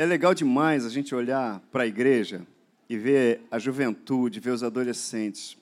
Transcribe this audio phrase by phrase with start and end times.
[0.00, 2.40] É legal demais a gente olhar para a igreja
[2.88, 5.58] e ver a juventude, ver os adolescentes.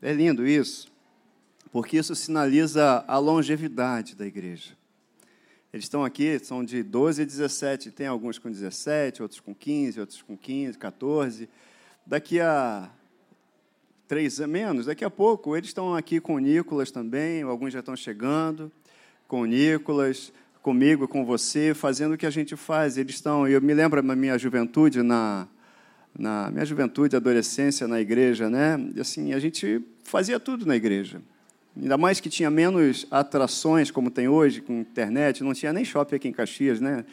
[0.00, 0.90] É lindo isso,
[1.70, 4.70] porque isso sinaliza a longevidade da igreja.
[5.70, 10.00] Eles estão aqui, são de 12 a 17, tem alguns com 17, outros com 15,
[10.00, 11.46] outros com 15, 14.
[12.06, 12.90] Daqui a
[14.08, 17.94] três menos, daqui a pouco, eles estão aqui com o Nicolas também, alguns já estão
[17.94, 18.72] chegando
[19.28, 20.32] com o Nicolas
[20.62, 22.96] comigo, com você, fazendo o que a gente faz.
[22.96, 25.46] Eles estão, eu me lembro da minha juventude na
[26.18, 28.78] na minha juventude, adolescência na igreja, né?
[29.00, 31.22] Assim, a gente fazia tudo na igreja.
[31.74, 36.16] Ainda mais que tinha menos atrações como tem hoje com internet, não tinha nem shopping
[36.16, 37.04] aqui em Caxias, né?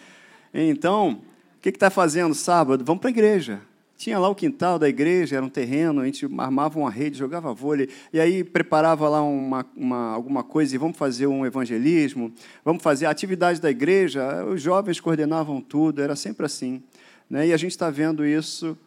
[0.54, 1.22] Então,
[1.58, 2.84] o que está fazendo sábado?
[2.84, 3.62] Vamos para a igreja.
[4.00, 7.54] Tinha lá o quintal da igreja, era um terreno, a gente armava uma rede, jogava
[7.54, 12.32] vôlei, e aí preparava lá uma, uma, alguma coisa e vamos fazer um evangelismo,
[12.64, 14.46] vamos fazer a atividade da igreja.
[14.46, 16.82] Os jovens coordenavam tudo, era sempre assim.
[17.30, 17.48] Né?
[17.48, 18.78] E a gente está vendo isso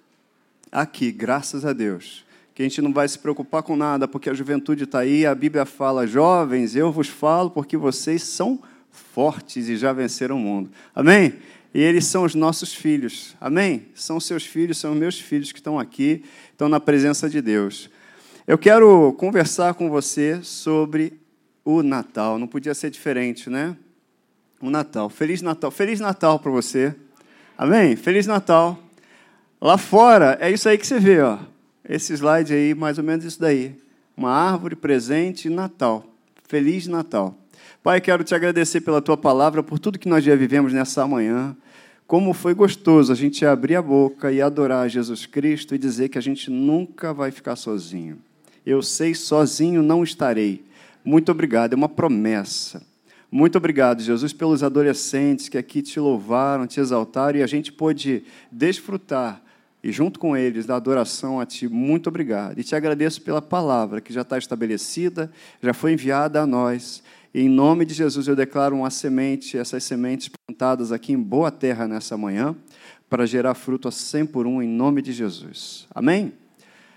[0.73, 2.25] aqui, graças a Deus.
[2.55, 5.35] Que a gente não vai se preocupar com nada, porque a juventude está aí, a
[5.35, 8.59] Bíblia fala: jovens, eu vos falo porque vocês são
[8.91, 10.71] fortes e já venceram o mundo.
[10.95, 11.35] Amém?
[11.75, 13.35] E eles são os nossos filhos.
[13.41, 13.87] Amém?
[13.95, 17.89] São seus filhos, são meus filhos que estão aqui, estão na presença de Deus.
[18.47, 21.21] Eu quero conversar com você sobre
[21.65, 22.39] o Natal.
[22.39, 23.77] Não podia ser diferente, né?
[24.61, 25.09] O Natal.
[25.09, 25.71] Feliz Natal.
[25.71, 26.95] Feliz Natal para você.
[27.57, 27.97] Amém?
[27.97, 28.79] Feliz Natal.
[29.61, 31.39] Lá fora, é isso aí que você vê, ó.
[31.89, 33.77] Esse slide aí, mais ou menos isso daí.
[34.17, 36.05] Uma árvore, presente Natal.
[36.49, 37.37] Feliz Natal.
[37.83, 41.57] Pai, quero te agradecer pela tua palavra, por tudo que nós já vivemos nessa manhã.
[42.07, 46.19] Como foi gostoso a gente abrir a boca e adorar Jesus Cristo e dizer que
[46.19, 48.19] a gente nunca vai ficar sozinho.
[48.65, 50.65] Eu sei, sozinho não estarei.
[51.05, 52.83] Muito obrigado, é uma promessa.
[53.31, 58.25] Muito obrigado, Jesus, pelos adolescentes que aqui te louvaram, te exaltaram e a gente pôde
[58.51, 59.43] desfrutar
[59.83, 61.67] e junto com eles da adoração a Ti.
[61.67, 62.59] Muito obrigado.
[62.59, 67.03] E te agradeço pela palavra que já está estabelecida, já foi enviada a nós
[67.35, 71.89] em nome de Jesus eu declaro uma semente, essas sementes plantadas aqui em boa terra
[71.89, 72.55] nessa manhã,
[73.09, 75.87] para gerar fruto a 100 por um, em nome de Jesus.
[75.95, 76.35] Amém?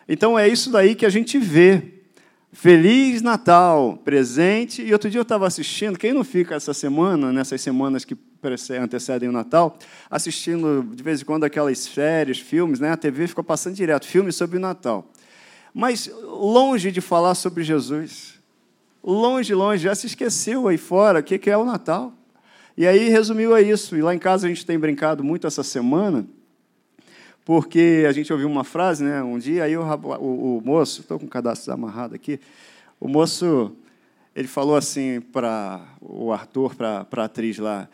[0.07, 1.93] Então é isso daí que a gente vê.
[2.51, 4.81] Feliz Natal, presente.
[4.81, 8.17] E outro dia eu estava assistindo, quem não fica essa semana, nessas semanas que
[8.79, 9.77] antecedem o Natal,
[10.09, 12.91] assistindo de vez em quando aquelas férias, filmes, né?
[12.91, 15.11] A TV ficou passando direto, filmes sobre o Natal.
[15.73, 18.34] Mas longe de falar sobre Jesus
[19.05, 22.11] longe, longe, já se esqueceu aí fora o que é o Natal.
[22.75, 23.95] E aí resumiu a isso.
[23.95, 26.25] E lá em casa a gente tem brincado muito essa semana,
[27.45, 29.21] porque a gente ouviu uma frase, né?
[29.23, 32.39] Um dia aí o, o, o moço, estou com o cadastro amarrado aqui,
[32.99, 33.71] o moço
[34.35, 37.87] ele falou assim para o Arthur, para a atriz lá,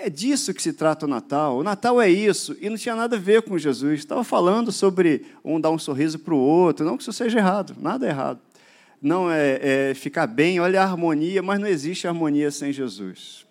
[0.00, 1.58] é disso que se trata o Natal.
[1.58, 2.56] O Natal é isso.
[2.60, 4.00] E não tinha nada a ver com Jesus.
[4.00, 6.86] Estava falando sobre um dar um sorriso para o outro.
[6.86, 8.40] Não que isso seja errado, nada é errado
[9.00, 13.46] não é, é ficar bem, olha a harmonia, mas não existe harmonia sem Jesus.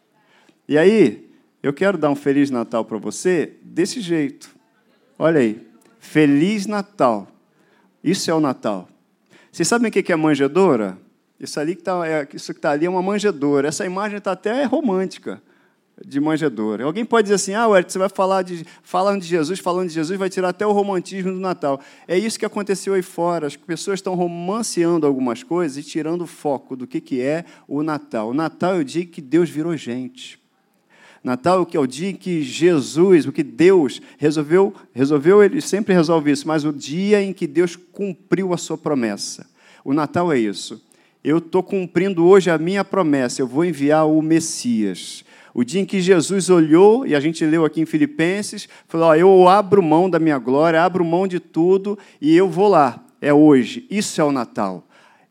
[0.68, 1.30] E aí,
[1.62, 4.50] eu quero dar um Feliz Natal para você desse jeito.
[5.18, 5.68] Olha aí,
[6.00, 7.28] Feliz Natal.
[8.04, 8.88] Isso é o Natal.
[9.52, 10.98] Vocês sabem o que é manjedora?
[11.40, 13.68] Isso, ali que tá, é, isso que está ali é uma manjedora.
[13.68, 15.42] Essa imagem está até romântica
[16.06, 16.84] de manjedoura.
[16.84, 19.94] Alguém pode dizer assim, ah, Ué, você vai falar de, falando de Jesus, falando de
[19.94, 21.80] Jesus, vai tirar até o romantismo do Natal.
[22.08, 23.48] É isso que aconteceu aí fora.
[23.48, 27.84] As pessoas estão romanceando algumas coisas e tirando o foco do que, que é o
[27.84, 28.30] Natal.
[28.30, 30.40] O Natal é o dia que Deus virou gente.
[31.24, 36.32] Natal é o dia em que Jesus, o que Deus resolveu, resolveu, ele sempre resolve
[36.32, 39.46] isso, mas o dia em que Deus cumpriu a sua promessa.
[39.84, 40.82] O Natal é isso.
[41.22, 45.26] Eu estou cumprindo hoje a minha promessa, eu vou enviar o Messias.
[45.54, 49.48] O dia em que Jesus olhou, e a gente leu aqui em Filipenses, falou: Eu
[49.48, 53.04] abro mão da minha glória, abro mão de tudo e eu vou lá.
[53.22, 53.86] É hoje.
[53.90, 54.86] Isso é o Natal.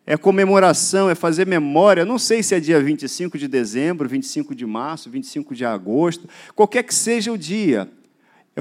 [0.07, 2.05] É comemoração, é fazer memória.
[2.05, 6.83] Não sei se é dia 25 de dezembro, 25 de março, 25 de agosto, qualquer
[6.83, 7.91] que seja o dia.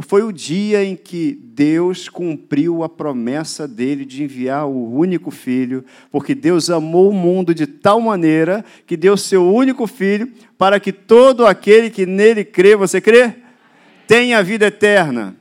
[0.02, 5.84] Foi o dia em que Deus cumpriu a promessa dele de enviar o único filho,
[6.12, 10.92] porque Deus amou o mundo de tal maneira que deu seu único filho para que
[10.92, 13.34] todo aquele que nele crê, você crê?
[14.08, 15.36] Tenha vida eterna.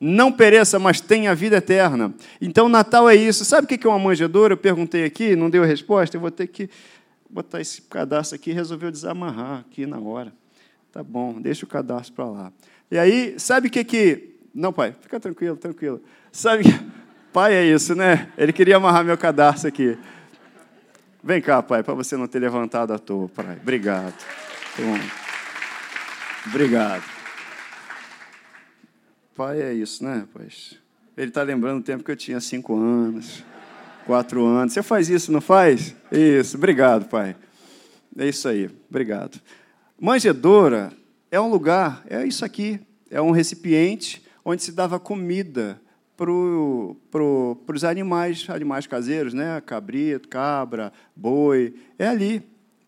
[0.00, 2.12] Não pereça, mas tenha vida eterna.
[2.40, 3.44] Então, Natal é isso.
[3.44, 4.54] Sabe o que é uma manjedoura?
[4.54, 6.16] Eu perguntei aqui, não deu resposta.
[6.16, 6.68] Eu vou ter que
[7.30, 8.50] botar esse cadastro aqui.
[8.50, 10.32] Resolveu desamarrar aqui na hora.
[10.90, 12.52] Tá bom, deixa o cadastro para lá.
[12.92, 14.34] E aí, sabe o que que.
[14.54, 16.02] Não, pai, fica tranquilo, tranquilo.
[16.30, 16.64] Sabe.
[17.32, 18.30] Pai é isso, né?
[18.36, 19.96] Ele queria amarrar meu cadastro aqui.
[21.24, 23.56] Vem cá, pai, para você não ter levantado à toa, pai.
[23.62, 24.14] Obrigado.
[24.76, 24.98] Bom.
[26.48, 27.02] Obrigado.
[29.34, 30.78] Pai é isso, né, rapaz?
[31.16, 33.42] Ele está lembrando o tempo que eu tinha cinco anos,
[34.04, 34.74] quatro anos.
[34.74, 35.96] Você faz isso, não faz?
[36.12, 37.34] Isso, obrigado, pai.
[38.18, 39.40] É isso aí, obrigado.
[39.98, 40.92] Manjedoura
[41.32, 42.78] é um lugar, é isso aqui,
[43.10, 45.80] é um recipiente onde se dava comida
[46.14, 46.26] para
[47.10, 49.58] pro, os animais, animais caseiros, né?
[49.64, 51.74] Cabrito, cabra, boi.
[51.98, 52.42] É ali.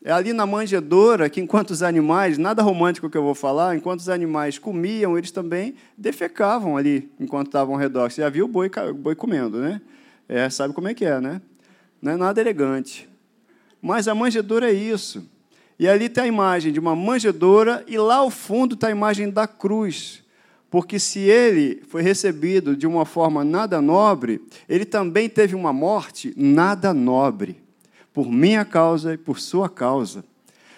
[0.04, 4.00] É ali na manjedoura que, enquanto os animais, nada romântico que eu vou falar, enquanto
[4.00, 8.10] os animais comiam, eles também defecavam ali, enquanto estavam ao redor.
[8.10, 9.80] Você já viu o boi, boi comendo, né?
[10.28, 11.40] É, sabe como é que é, né?
[12.02, 13.08] Não é nada elegante.
[13.80, 15.26] Mas a manjedoura é isso.
[15.84, 19.28] E ali tem a imagem de uma manjedoura, e lá ao fundo está a imagem
[19.28, 20.22] da cruz.
[20.70, 26.32] Porque se ele foi recebido de uma forma nada nobre, ele também teve uma morte
[26.38, 27.62] nada nobre
[28.14, 30.24] por minha causa e por sua causa.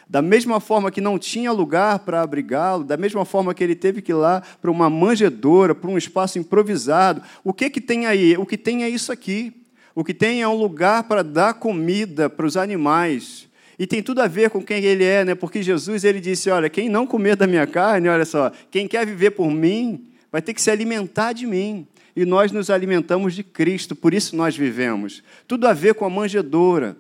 [0.08, 4.02] Da mesma forma que não tinha lugar para abrigá-lo, da mesma forma que ele teve
[4.02, 7.22] que ir lá para uma manjedoura, para um espaço improvisado.
[7.44, 8.36] O que, que tem aí?
[8.36, 9.54] O que tem é isso aqui.
[9.94, 13.46] O que tem é um lugar para dar comida para os animais.
[13.78, 15.34] E tem tudo a ver com quem ele é, né?
[15.34, 19.06] porque Jesus ele disse: Olha, quem não comer da minha carne, olha só, quem quer
[19.06, 21.86] viver por mim, vai ter que se alimentar de mim.
[22.14, 25.22] E nós nos alimentamos de Cristo, por isso nós vivemos.
[25.46, 26.96] Tudo a ver com a manjedoura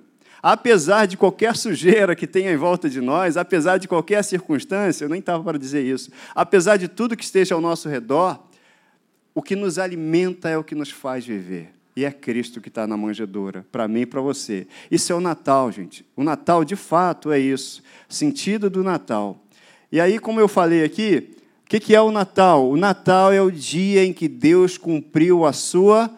[0.48, 5.08] apesar de qualquer sujeira que tenha em volta de nós, apesar de qualquer circunstância, eu
[5.08, 8.40] nem estava para dizer isso, apesar de tudo que esteja ao nosso redor,
[9.34, 11.75] o que nos alimenta é o que nos faz viver.
[11.96, 14.66] E é Cristo que está na manjedoura, para mim e para você.
[14.90, 16.04] Isso é o Natal, gente.
[16.14, 17.82] O Natal, de fato, é isso.
[18.06, 19.42] Sentido do Natal.
[19.90, 21.30] E aí, como eu falei aqui,
[21.64, 22.68] o que é o Natal?
[22.68, 26.14] O Natal é o dia em que Deus cumpriu a sua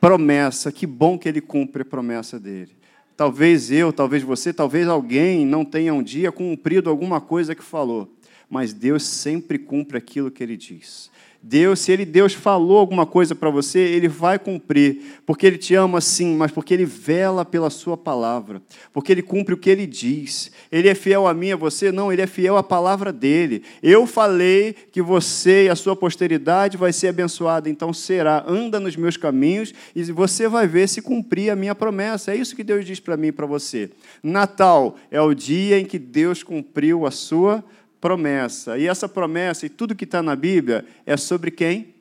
[0.00, 0.72] promessa.
[0.72, 2.76] Que bom que ele cumpre a promessa dele.
[3.16, 8.12] Talvez eu, talvez você, talvez alguém não tenha um dia cumprido alguma coisa que falou,
[8.50, 11.10] mas Deus sempre cumpre aquilo que ele diz.
[11.42, 15.74] Deus, se ele Deus falou alguma coisa para você, ele vai cumprir, porque ele te
[15.74, 18.62] ama sim, mas porque ele vela pela sua palavra,
[18.92, 20.52] porque ele cumpre o que ele diz.
[20.70, 21.90] Ele é fiel a mim, a você?
[21.90, 23.64] Não, ele é fiel à palavra dele.
[23.82, 28.44] Eu falei que você e a sua posteridade vai ser abençoada, então será.
[28.46, 32.30] Anda nos meus caminhos e você vai ver se cumprir a minha promessa.
[32.30, 33.90] É isso que Deus diz para mim e para você.
[34.22, 38.76] Natal é o dia em que Deus cumpriu a sua promessa promessa.
[38.76, 41.94] E essa promessa e tudo que está na Bíblia é sobre quem?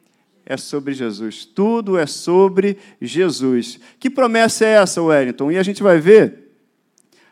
[0.44, 1.46] É sobre Jesus.
[1.46, 3.80] Tudo é sobre Jesus.
[4.00, 5.52] Que promessa é essa, Wellington?
[5.52, 6.50] E a gente vai ver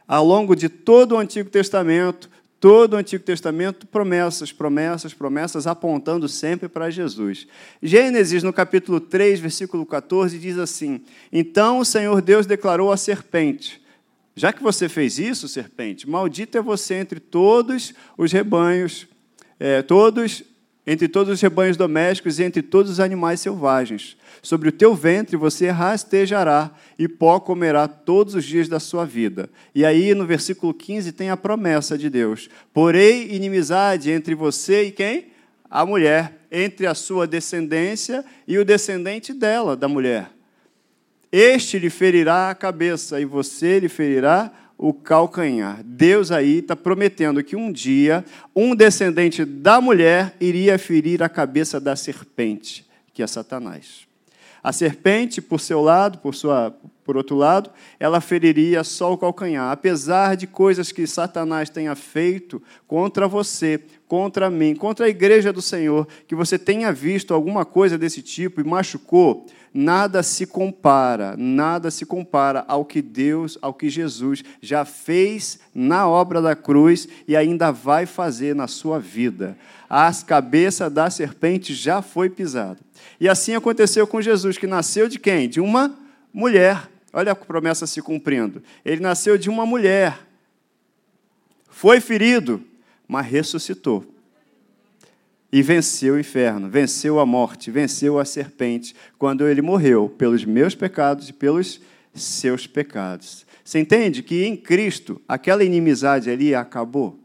[0.08, 2.30] ao longo de todo o Antigo Testamento,
[2.60, 7.48] todo o Antigo Testamento, promessas, promessas, promessas, apontando sempre para Jesus.
[7.82, 11.02] Gênesis, no capítulo 3, versículo 14, diz assim:
[11.34, 13.82] Então o Senhor Deus declarou à serpente:
[14.40, 19.06] já que você fez isso, serpente, maldito é você entre todos os rebanhos,
[19.60, 20.46] é, todos
[20.88, 24.16] entre todos os rebanhos domésticos e entre todos os animais selvagens.
[24.42, 29.50] Sobre o teu ventre você rastejará e pó comerá todos os dias da sua vida.
[29.76, 34.92] E aí, no versículo 15, tem a promessa de Deus: Porém, inimizade entre você e
[34.92, 35.28] quem?
[35.70, 40.32] A mulher, entre a sua descendência e o descendente dela, da mulher.
[41.32, 45.84] Este lhe ferirá a cabeça e você lhe ferirá o calcanhar.
[45.84, 48.24] Deus aí está prometendo que um dia
[48.56, 54.08] um descendente da mulher iria ferir a cabeça da serpente, que é Satanás.
[54.64, 56.76] A serpente, por seu lado, por, sua,
[57.10, 59.72] por outro lado, ela feriria só o calcanhar.
[59.72, 65.60] Apesar de coisas que Satanás tenha feito contra você, contra mim, contra a igreja do
[65.60, 71.90] Senhor, que você tenha visto alguma coisa desse tipo e machucou, nada se compara, nada
[71.90, 77.36] se compara ao que Deus, ao que Jesus já fez na obra da cruz e
[77.36, 79.58] ainda vai fazer na sua vida.
[79.90, 82.78] A cabeça da serpente já foi pisada.
[83.20, 85.50] E assim aconteceu com Jesus, que nasceu de quem?
[85.50, 85.98] De uma
[86.34, 86.90] mulher.
[87.12, 88.62] Olha a promessa se cumprindo.
[88.86, 90.28] Ele nasceu de uma mulher.
[91.70, 92.64] Foi ferido,
[93.08, 94.06] mas ressuscitou
[95.52, 100.76] e venceu o inferno, venceu a morte, venceu a serpente, quando ele morreu pelos meus
[100.76, 101.82] pecados e pelos
[102.14, 103.46] seus pecados.
[103.64, 107.20] Você entende que em Cristo aquela inimizade ali acabou?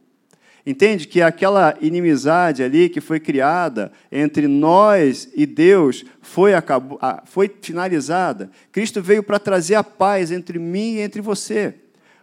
[0.67, 7.55] Entende que aquela inimizade ali que foi criada entre nós e Deus foi, acabou, foi
[7.61, 8.51] finalizada?
[8.73, 11.75] Cristo veio para trazer a paz entre mim e entre você.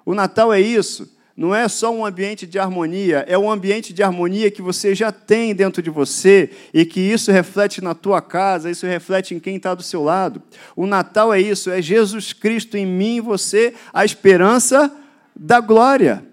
[0.03, 4.03] O Natal é isso não é só um ambiente de harmonia, é um ambiente de
[4.03, 8.69] harmonia que você já tem dentro de você e que isso reflete na tua casa,
[8.69, 10.41] isso reflete em quem está do seu lado.
[10.75, 14.93] O Natal é isso, é Jesus Cristo em mim e você, a esperança
[15.35, 16.23] da glória.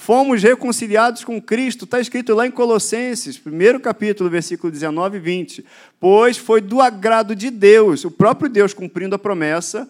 [0.00, 5.64] Fomos reconciliados com Cristo, está escrito lá em Colossenses, primeiro capítulo, versículo 19 e 20.
[6.00, 9.86] Pois foi do agrado de Deus, o próprio Deus cumprindo a promessa,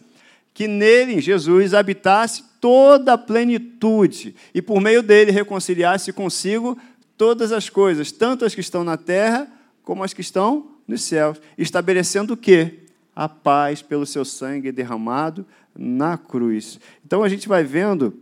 [0.52, 6.76] que nele, em Jesus, habitasse toda a plenitude e por meio dele reconciliasse consigo
[7.16, 9.46] todas as coisas, tanto as que estão na terra
[9.84, 12.80] como as que estão nos céus, estabelecendo o quê?
[13.14, 16.80] A paz pelo seu sangue derramado na cruz.
[17.06, 18.20] Então a gente vai vendo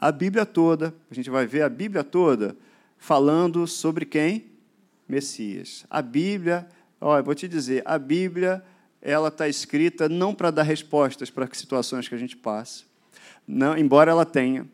[0.00, 2.56] a Bíblia toda, a gente vai ver a Bíblia toda
[2.98, 4.46] falando sobre quem?
[5.08, 5.84] Messias.
[5.90, 6.66] A Bíblia,
[7.00, 8.64] eu vou te dizer, a Bíblia
[9.00, 12.84] ela está escrita não para dar respostas para situações que a gente passa,
[13.46, 14.66] não, embora ela tenha.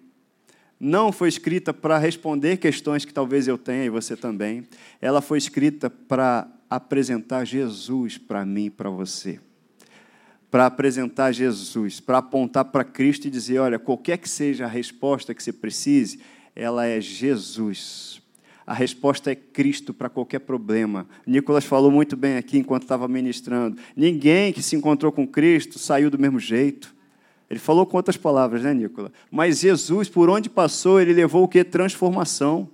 [0.78, 4.66] Não foi escrita para responder questões que talvez eu tenha e você também.
[5.00, 9.40] Ela foi escrita para apresentar Jesus para mim e para você
[10.50, 15.34] para apresentar Jesus, para apontar para Cristo e dizer: olha, qualquer que seja a resposta
[15.34, 16.20] que você precise,
[16.54, 18.20] ela é Jesus.
[18.66, 21.06] A resposta é Cristo para qualquer problema.
[21.26, 23.80] Nicolas falou muito bem aqui enquanto estava ministrando.
[23.96, 26.94] Ninguém que se encontrou com Cristo saiu do mesmo jeito.
[27.48, 29.10] Ele falou com outras palavras, né, Nicolas?
[29.28, 31.64] Mas Jesus, por onde passou, ele levou o que?
[31.64, 32.68] Transformação.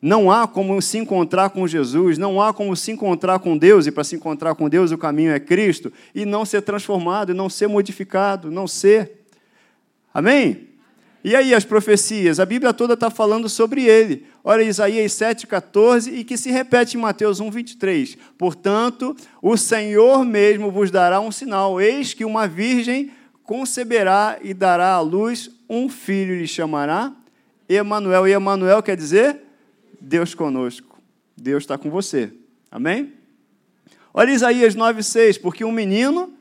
[0.00, 3.90] Não há como se encontrar com Jesus, não há como se encontrar com Deus, e
[3.90, 7.48] para se encontrar com Deus o caminho é Cristo, e não ser transformado, e não
[7.48, 9.24] ser modificado, não ser.
[10.14, 10.68] Amém?
[11.24, 12.38] E aí as profecias?
[12.38, 14.24] A Bíblia toda está falando sobre ele.
[14.44, 18.16] Olha Isaías 7,14 e que se repete em Mateus 1, 23.
[18.38, 23.10] Portanto, o Senhor mesmo vos dará um sinal: eis que uma virgem
[23.42, 27.12] conceberá e dará à luz um filho, e lhe chamará
[27.68, 28.28] Emanuel.
[28.28, 29.47] E Emanuel quer dizer
[30.00, 31.00] Deus conosco.
[31.36, 32.32] Deus está com você.
[32.70, 33.12] Amém?
[34.12, 36.32] Olha Isaías 9,6, porque um menino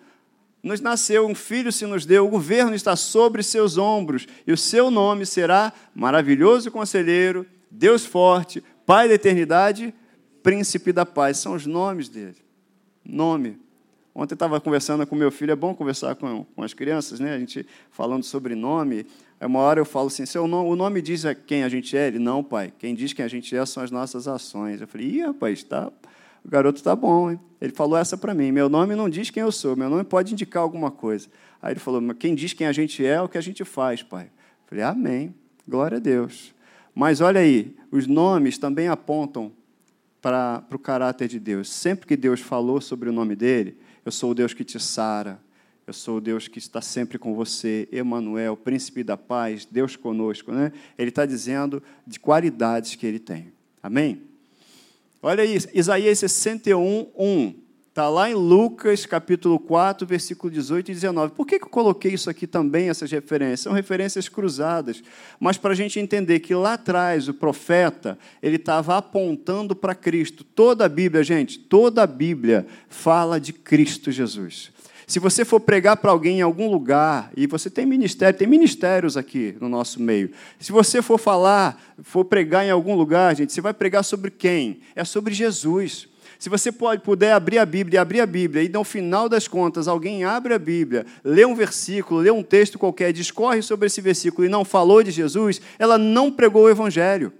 [0.63, 4.57] nos nasceu, um filho se nos deu, o governo está sobre seus ombros, e o
[4.57, 9.93] seu nome será maravilhoso conselheiro, Deus forte, Pai da eternidade,
[10.41, 11.39] príncipe da paz.
[11.39, 12.37] São os nomes dele.
[13.03, 13.59] Nome.
[14.15, 17.35] Ontem estava conversando com meu filho, é bom conversar com, com as crianças, né?
[17.35, 19.05] A gente falando sobre nome.
[19.39, 22.07] Aí uma hora eu falo assim: Seu nome, o nome diz quem a gente é?
[22.07, 22.73] Ele, não, pai.
[22.77, 24.81] Quem diz quem a gente é são as nossas ações.
[24.81, 25.91] Eu falei: Ih, rapaz, tá,
[26.43, 27.31] o garoto está bom.
[27.31, 27.39] Hein?
[27.61, 30.33] Ele falou essa para mim: Meu nome não diz quem eu sou, meu nome pode
[30.33, 31.27] indicar alguma coisa.
[31.61, 34.01] Aí ele falou: quem diz quem a gente é é o que a gente faz,
[34.01, 34.25] pai.
[34.25, 35.35] Eu falei: Amém,
[35.67, 36.53] glória a Deus.
[36.93, 39.51] Mas olha aí, os nomes também apontam
[40.21, 41.69] para, para o caráter de Deus.
[41.69, 45.39] Sempre que Deus falou sobre o nome dele, eu sou o Deus que te sara,
[45.87, 50.51] eu sou o Deus que está sempre com você, Emanuel, príncipe da paz, Deus conosco.
[50.51, 50.73] Né?
[50.97, 53.53] Ele está dizendo de qualidades que ele tem.
[53.81, 54.21] Amém?
[55.23, 57.55] Olha isso, Isaías 61, 1.
[57.87, 61.33] Está lá em Lucas, capítulo 4, versículo 18 e 19.
[61.33, 63.61] Por que eu coloquei isso aqui também, essas referências?
[63.61, 65.01] São referências cruzadas,
[65.39, 70.43] mas para a gente entender que lá atrás o profeta ele estava apontando para Cristo.
[70.43, 74.75] Toda a Bíblia, gente, toda a Bíblia fala de Cristo Jesus.
[75.07, 79.15] Se você for pregar para alguém em algum lugar, e você tem ministério, tem ministérios
[79.15, 80.31] aqui no nosso meio.
[80.59, 84.81] Se você for falar, for pregar em algum lugar, gente, você vai pregar sobre quem?
[84.93, 86.09] É sobre Jesus.
[86.37, 89.87] Se você pode, puder abrir a Bíblia, abrir a Bíblia, e no final das contas
[89.87, 94.45] alguém abre a Bíblia, lê um versículo, lê um texto qualquer, discorre sobre esse versículo
[94.45, 97.31] e não falou de Jesus, ela não pregou o Evangelho.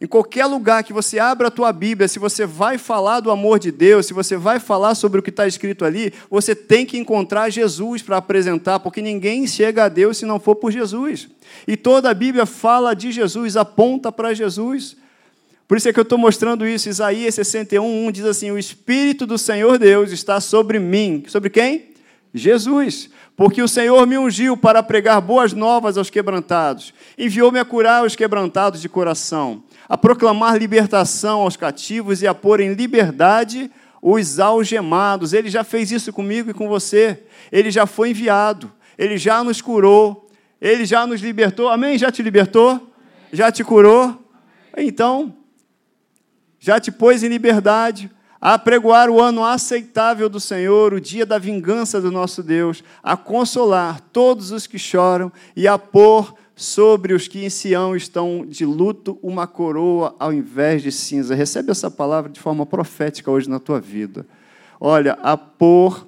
[0.00, 3.58] Em qualquer lugar que você abra a tua Bíblia, se você vai falar do amor
[3.58, 6.96] de Deus, se você vai falar sobre o que está escrito ali, você tem que
[6.96, 11.28] encontrar Jesus para apresentar, porque ninguém chega a Deus se não for por Jesus.
[11.68, 14.96] E toda a Bíblia fala de Jesus, aponta para Jesus.
[15.68, 16.88] Por isso é que eu estou mostrando isso.
[16.88, 21.24] Isaías 61, 1 diz assim: O Espírito do Senhor Deus está sobre mim.
[21.28, 21.90] Sobre quem?
[22.32, 23.10] Jesus.
[23.36, 28.16] Porque o Senhor me ungiu para pregar boas novas aos quebrantados, enviou-me a curar os
[28.16, 33.68] quebrantados de coração a proclamar libertação aos cativos e a pôr em liberdade
[34.00, 35.32] os algemados.
[35.32, 37.24] Ele já fez isso comigo e com você.
[37.50, 38.70] Ele já foi enviado.
[38.96, 40.30] Ele já nos curou.
[40.60, 41.68] Ele já nos libertou.
[41.68, 41.98] Amém?
[41.98, 42.88] Já te libertou?
[43.32, 44.16] Já te curou?
[44.76, 45.34] Então,
[46.60, 48.08] já te pôs em liberdade
[48.40, 53.16] a pregoar o ano aceitável do Senhor, o dia da vingança do nosso Deus, a
[53.16, 58.66] consolar todos os que choram e a pôr sobre os que em Sião estão de
[58.66, 61.34] luto uma coroa ao invés de cinza.
[61.34, 64.26] Recebe essa palavra de forma profética hoje na tua vida.
[64.78, 66.06] Olha, a pôr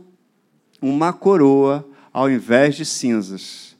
[0.82, 3.74] uma coroa ao invés de cinzas.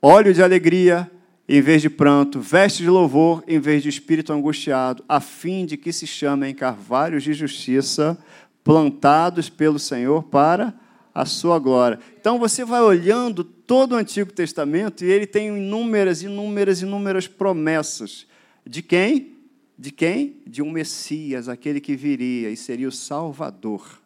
[0.00, 1.10] Óleo de alegria
[1.48, 5.76] em vez de pranto, veste de louvor em vez de espírito angustiado, a fim de
[5.76, 8.16] que se chamem carvalhos de justiça,
[8.62, 10.72] plantados pelo Senhor para
[11.14, 12.00] a sua glória.
[12.18, 18.26] Então você vai olhando todo o Antigo Testamento e ele tem inúmeras, inúmeras, inúmeras promessas.
[18.66, 19.36] De quem?
[19.78, 20.36] De quem?
[20.46, 24.00] De um Messias, aquele que viria e seria o Salvador.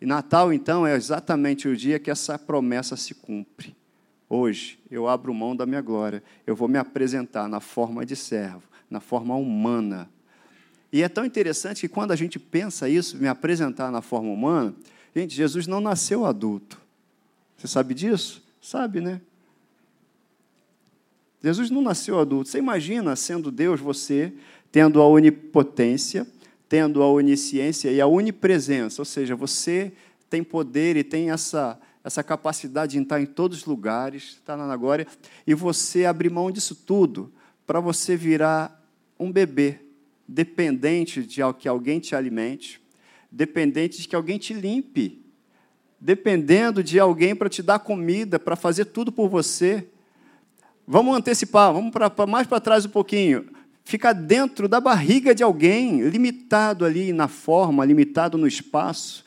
[0.00, 3.74] E Natal, então, é exatamente o dia que essa promessa se cumpre.
[4.28, 8.62] Hoje, eu abro mão da minha glória, eu vou me apresentar na forma de servo,
[8.90, 10.10] na forma humana.
[10.92, 14.74] E é tão interessante que quando a gente pensa isso, me apresentar na forma humana,
[15.16, 16.78] Gente, Jesus não nasceu adulto.
[17.56, 18.42] Você sabe disso?
[18.60, 19.18] Sabe, né?
[21.42, 22.50] Jesus não nasceu adulto.
[22.50, 24.30] Você imagina, sendo Deus, você
[24.70, 26.26] tendo a onipotência,
[26.68, 29.90] tendo a onisciência e a onipresença, ou seja, você
[30.28, 34.76] tem poder e tem essa, essa capacidade de estar em todos os lugares, está na
[34.76, 35.06] glória,
[35.46, 37.32] e você abrir mão disso tudo
[37.66, 38.86] para você virar
[39.18, 39.80] um bebê,
[40.28, 42.82] dependente de que alguém te alimente,
[43.30, 45.24] dependente de que alguém te limpe,
[46.00, 49.86] dependendo de alguém para te dar comida, para fazer tudo por você.
[50.86, 53.46] Vamos antecipar, vamos pra, pra mais para trás um pouquinho.
[53.84, 59.24] Ficar dentro da barriga de alguém, limitado ali na forma, limitado no espaço.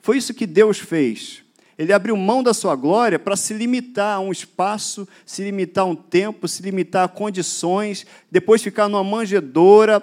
[0.00, 1.42] Foi isso que Deus fez.
[1.78, 5.86] Ele abriu mão da sua glória para se limitar a um espaço, se limitar a
[5.86, 10.02] um tempo, se limitar a condições, depois ficar numa manjedoura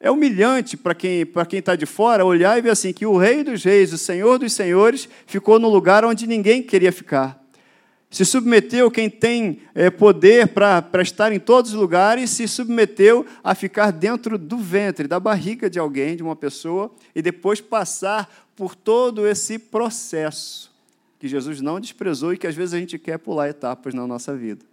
[0.00, 3.16] é humilhante para quem para quem está de fora olhar e ver assim que o
[3.16, 7.42] Rei dos Reis, o Senhor dos Senhores, ficou no lugar onde ninguém queria ficar.
[8.10, 13.54] Se submeteu quem tem é, poder para estar em todos os lugares, se submeteu a
[13.54, 18.74] ficar dentro do ventre, da barriga de alguém, de uma pessoa, e depois passar por
[18.74, 20.72] todo esse processo
[21.18, 24.34] que Jesus não desprezou e que às vezes a gente quer pular etapas na nossa
[24.34, 24.64] vida.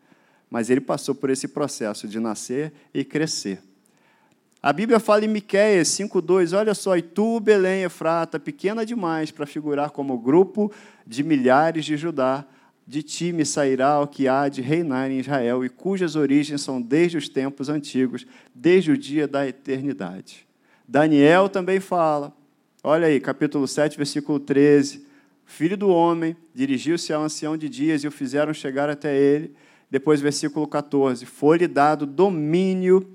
[0.50, 3.60] Mas ele passou por esse processo de nascer e crescer.
[4.66, 9.46] A Bíblia fala em Miqueias 5:2, olha só, e tu, Belém, Efrata, pequena demais para
[9.46, 10.72] figurar como grupo
[11.06, 12.44] de milhares de Judá,
[12.88, 16.82] de ti me sairá o que há de reinar em Israel, e cujas origens são
[16.82, 20.48] desde os tempos antigos, desde o dia da eternidade.
[20.88, 22.34] Daniel também fala,
[22.84, 25.06] olha aí, capítulo 7, versículo 13,
[25.46, 29.54] filho do homem, dirigiu-se ao ancião de dias e o fizeram chegar até ele.
[29.92, 33.08] Depois, versículo 14, foi-lhe dado domínio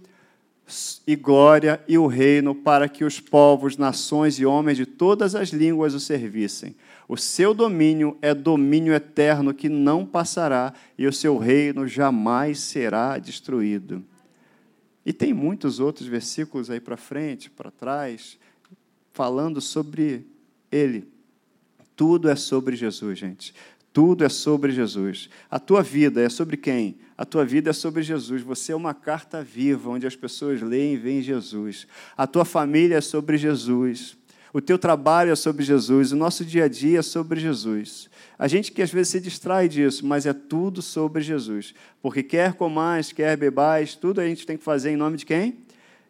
[1.06, 5.50] e glória e o reino para que os povos, nações e homens de todas as
[5.50, 6.74] línguas o servissem.
[7.09, 13.18] O seu domínio é domínio eterno que não passará e o seu reino jamais será
[13.18, 14.04] destruído.
[15.04, 18.38] E tem muitos outros versículos aí para frente, para trás,
[19.12, 20.26] falando sobre
[20.70, 21.09] ele.
[21.96, 23.54] Tudo é sobre Jesus, gente.
[23.92, 25.29] Tudo é sobre Jesus.
[25.50, 26.98] A tua vida é sobre quem?
[27.18, 28.40] A tua vida é sobre Jesus.
[28.42, 31.87] Você é uma carta viva onde as pessoas leem e veem Jesus.
[32.16, 34.16] A tua família é sobre Jesus.
[34.53, 36.12] O teu trabalho é sobre Jesus.
[36.12, 38.09] O nosso dia a dia é sobre Jesus.
[38.38, 41.74] A gente que às vezes se distrai disso, mas é tudo sobre Jesus.
[42.00, 45.59] Porque quer comais, quer bebais, tudo a gente tem que fazer em nome de quem?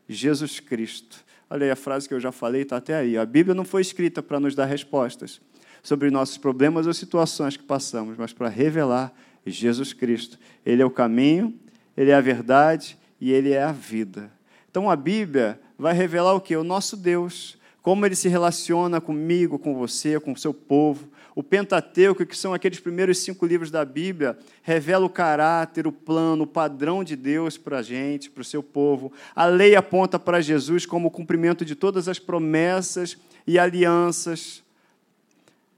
[0.07, 1.25] Jesus Cristo.
[1.49, 3.17] Olha aí a frase que eu já falei, está até aí.
[3.17, 5.41] A Bíblia não foi escrita para nos dar respostas
[5.83, 9.13] sobre nossos problemas ou situações que passamos, mas para revelar
[9.47, 10.39] Jesus Cristo.
[10.65, 11.55] Ele é o caminho,
[11.97, 14.31] ele é a verdade e ele é a vida.
[14.71, 16.57] Então a Bíblia vai revelar o que?
[16.57, 21.09] O nosso Deus, como ele se relaciona comigo, com você, com o seu povo.
[21.35, 26.45] O Pentateuco, que são aqueles primeiros cinco livros da Bíblia, revela o caráter, o plano,
[26.45, 29.13] o padrão de Deus para a gente, para o seu povo.
[29.35, 33.17] A lei aponta para Jesus como o cumprimento de todas as promessas
[33.47, 34.63] e alianças.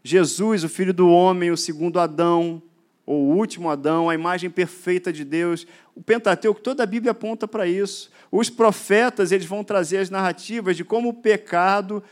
[0.05, 2.63] Jesus, o filho do homem, o segundo Adão,
[3.05, 5.67] ou o último Adão, a imagem perfeita de Deus.
[5.95, 8.11] O Pentateuco, toda a Bíblia aponta para isso.
[8.31, 12.03] Os profetas, eles vão trazer as narrativas de como o pecado,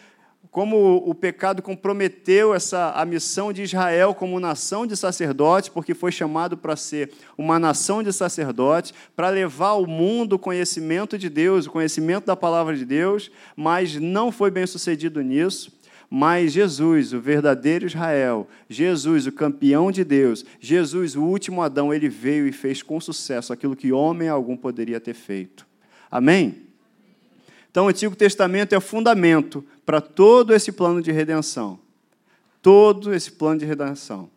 [0.50, 6.10] como o pecado comprometeu essa a missão de Israel como nação de sacerdotes, porque foi
[6.10, 11.66] chamado para ser uma nação de sacerdotes, para levar ao mundo o conhecimento de Deus,
[11.66, 15.79] o conhecimento da palavra de Deus, mas não foi bem sucedido nisso.
[16.12, 22.08] Mas Jesus, o verdadeiro Israel, Jesus, o campeão de Deus, Jesus, o último Adão, ele
[22.08, 25.64] veio e fez com sucesso aquilo que homem algum poderia ter feito.
[26.10, 26.62] Amém?
[27.70, 31.78] Então, o Antigo Testamento é o fundamento para todo esse plano de redenção.
[32.60, 34.28] Todo esse plano de redenção.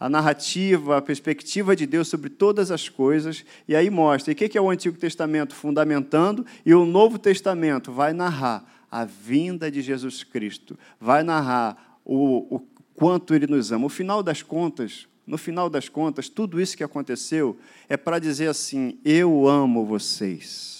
[0.00, 4.32] A narrativa, a perspectiva de Deus sobre todas as coisas, e aí mostra.
[4.32, 5.54] E o que é o Antigo Testamento?
[5.54, 12.54] Fundamentando, e o Novo Testamento vai narrar a vinda de Jesus Cristo, vai narrar o,
[12.54, 12.60] o
[12.94, 13.86] quanto ele nos ama.
[13.86, 18.46] O final das contas, no final das contas, tudo isso que aconteceu é para dizer
[18.46, 20.73] assim: eu amo vocês.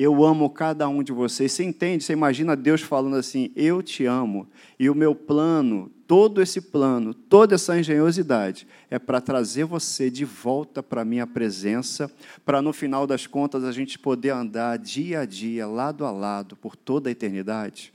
[0.00, 1.50] Eu amo cada um de vocês.
[1.50, 2.04] Você entende?
[2.04, 4.46] Você imagina Deus falando assim: Eu te amo.
[4.78, 10.24] E o meu plano, todo esse plano, toda essa engenhosidade, é para trazer você de
[10.24, 12.08] volta para a minha presença,
[12.46, 16.54] para no final das contas a gente poder andar dia a dia, lado a lado,
[16.54, 17.92] por toda a eternidade.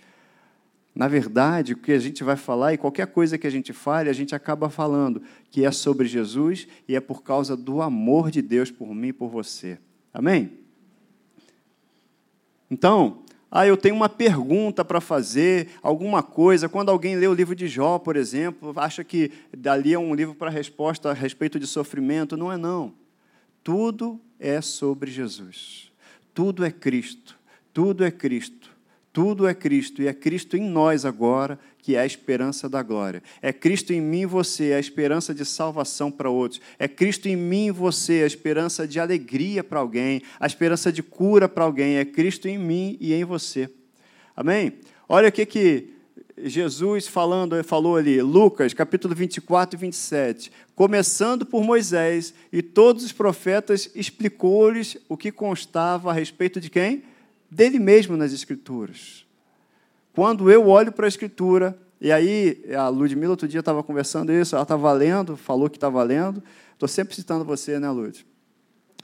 [0.93, 4.09] Na verdade, o que a gente vai falar, e qualquer coisa que a gente fale,
[4.09, 8.41] a gente acaba falando que é sobre Jesus e é por causa do amor de
[8.41, 9.79] Deus por mim e por você.
[10.13, 10.62] Amém?
[12.73, 13.19] Então,
[13.51, 16.67] ah, eu tenho uma pergunta para fazer, alguma coisa.
[16.67, 20.33] Quando alguém lê o livro de Jó, por exemplo, acha que dali é um livro
[20.33, 22.35] para resposta a respeito de sofrimento.
[22.35, 22.91] Não é, não.
[23.63, 25.91] Tudo é sobre Jesus.
[26.33, 27.37] Tudo é Cristo.
[27.71, 28.71] Tudo é Cristo.
[29.13, 33.21] Tudo é Cristo e é Cristo em nós agora, que é a esperança da glória.
[33.41, 36.59] É Cristo em mim e você, a esperança de salvação para outros.
[36.79, 41.03] É Cristo em mim e você, a esperança de alegria para alguém, a esperança de
[41.03, 41.97] cura para alguém.
[41.97, 43.69] É Cristo em mim e em você.
[44.35, 44.73] Amém?
[45.07, 45.89] Olha o que, que
[46.41, 50.51] Jesus falando, falou ali, Lucas, capítulo 24 e 27.
[50.73, 57.03] Começando por Moisés e todos os profetas, explicou-lhes o que constava a respeito de quem?
[57.53, 59.22] dele mesmo nas Escrituras.
[60.13, 64.55] Quando eu olho para a Escritura, e aí a Ludmilla outro dia estava conversando isso,
[64.55, 66.43] ela estava lendo, falou que estava lendo.
[66.73, 68.25] Estou sempre citando você, né, Lud?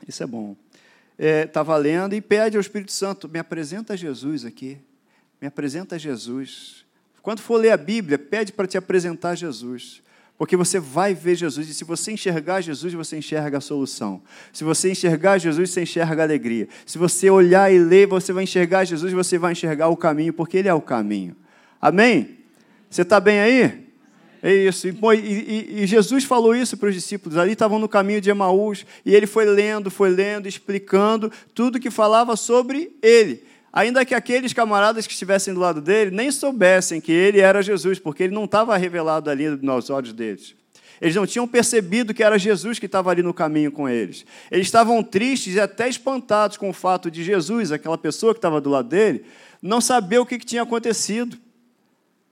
[0.08, 0.56] Isso é bom.
[1.18, 4.78] Estava é, lendo e pede ao Espírito Santo, me apresenta Jesus aqui.
[5.42, 6.86] Me apresenta Jesus.
[7.22, 10.02] Quando for ler a Bíblia, pede para te apresentar Jesus.
[10.40, 14.22] Porque você vai ver Jesus, e se você enxergar Jesus, você enxerga a solução.
[14.54, 16.70] Se você enxergar Jesus, você enxerga a alegria.
[16.86, 20.56] Se você olhar e ler, você vai enxergar Jesus, você vai enxergar o caminho, porque
[20.56, 21.36] Ele é o caminho.
[21.82, 22.38] Amém?
[22.90, 23.86] Você está bem aí?
[24.42, 24.88] É isso.
[24.88, 27.38] E, e, e, Jesus falou isso para os discípulos.
[27.38, 31.92] Ali estavam no caminho de Emaús, e ele foi lendo, foi lendo, explicando tudo que
[31.92, 37.12] falava sobre ele ainda que aqueles camaradas que estivessem do lado dele nem soubessem que
[37.12, 40.56] ele era Jesus, porque ele não estava revelado ali nos olhos deles.
[41.02, 44.26] Eles não tinham percebido que era Jesus que estava ali no caminho com eles.
[44.52, 48.60] Eles estavam tristes e até espantados com o fato de Jesus, aquela pessoa que estava
[48.60, 49.24] do lado dele,
[49.62, 51.38] não saber o que tinha acontecido.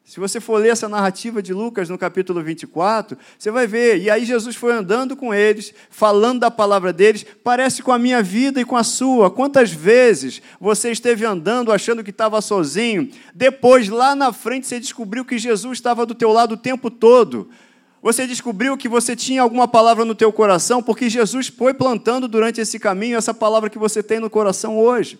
[0.07, 3.97] Se você for ler essa narrativa de Lucas no capítulo 24, você vai ver.
[3.97, 8.23] E aí Jesus foi andando com eles, falando da palavra deles, parece com a minha
[8.23, 9.29] vida e com a sua.
[9.29, 15.25] Quantas vezes você esteve andando achando que estava sozinho, depois lá na frente você descobriu
[15.25, 17.49] que Jesus estava do teu lado o tempo todo.
[18.01, 22.61] Você descobriu que você tinha alguma palavra no teu coração, porque Jesus foi plantando durante
[22.61, 25.19] esse caminho essa palavra que você tem no coração hoje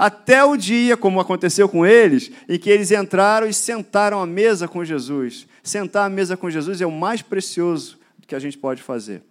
[0.00, 4.66] até o dia, como aconteceu com eles, em que eles entraram e sentaram à mesa
[4.66, 5.46] com Jesus.
[5.62, 9.22] Sentar à mesa com Jesus é o mais precioso que a gente pode fazer.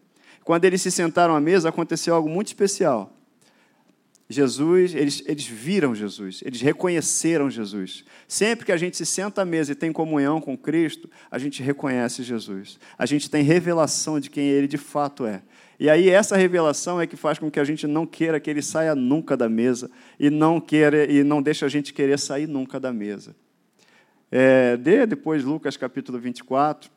[0.44, 3.12] Quando eles se sentaram à mesa, aconteceu algo muito especial.
[4.30, 8.06] Jesus, eles, eles viram Jesus, eles reconheceram Jesus.
[8.28, 11.64] Sempre que a gente se senta à mesa e tem comunhão com Cristo, a gente
[11.64, 12.78] reconhece Jesus.
[12.96, 15.42] A gente tem revelação de quem Ele de fato é.
[15.80, 18.62] E aí essa revelação é que faz com que a gente não queira que ele
[18.62, 19.89] saia nunca da mesa
[20.20, 23.34] e não queira e não deixa a gente querer sair nunca da mesa.
[24.30, 26.92] É, dê depois Lucas capítulo 24.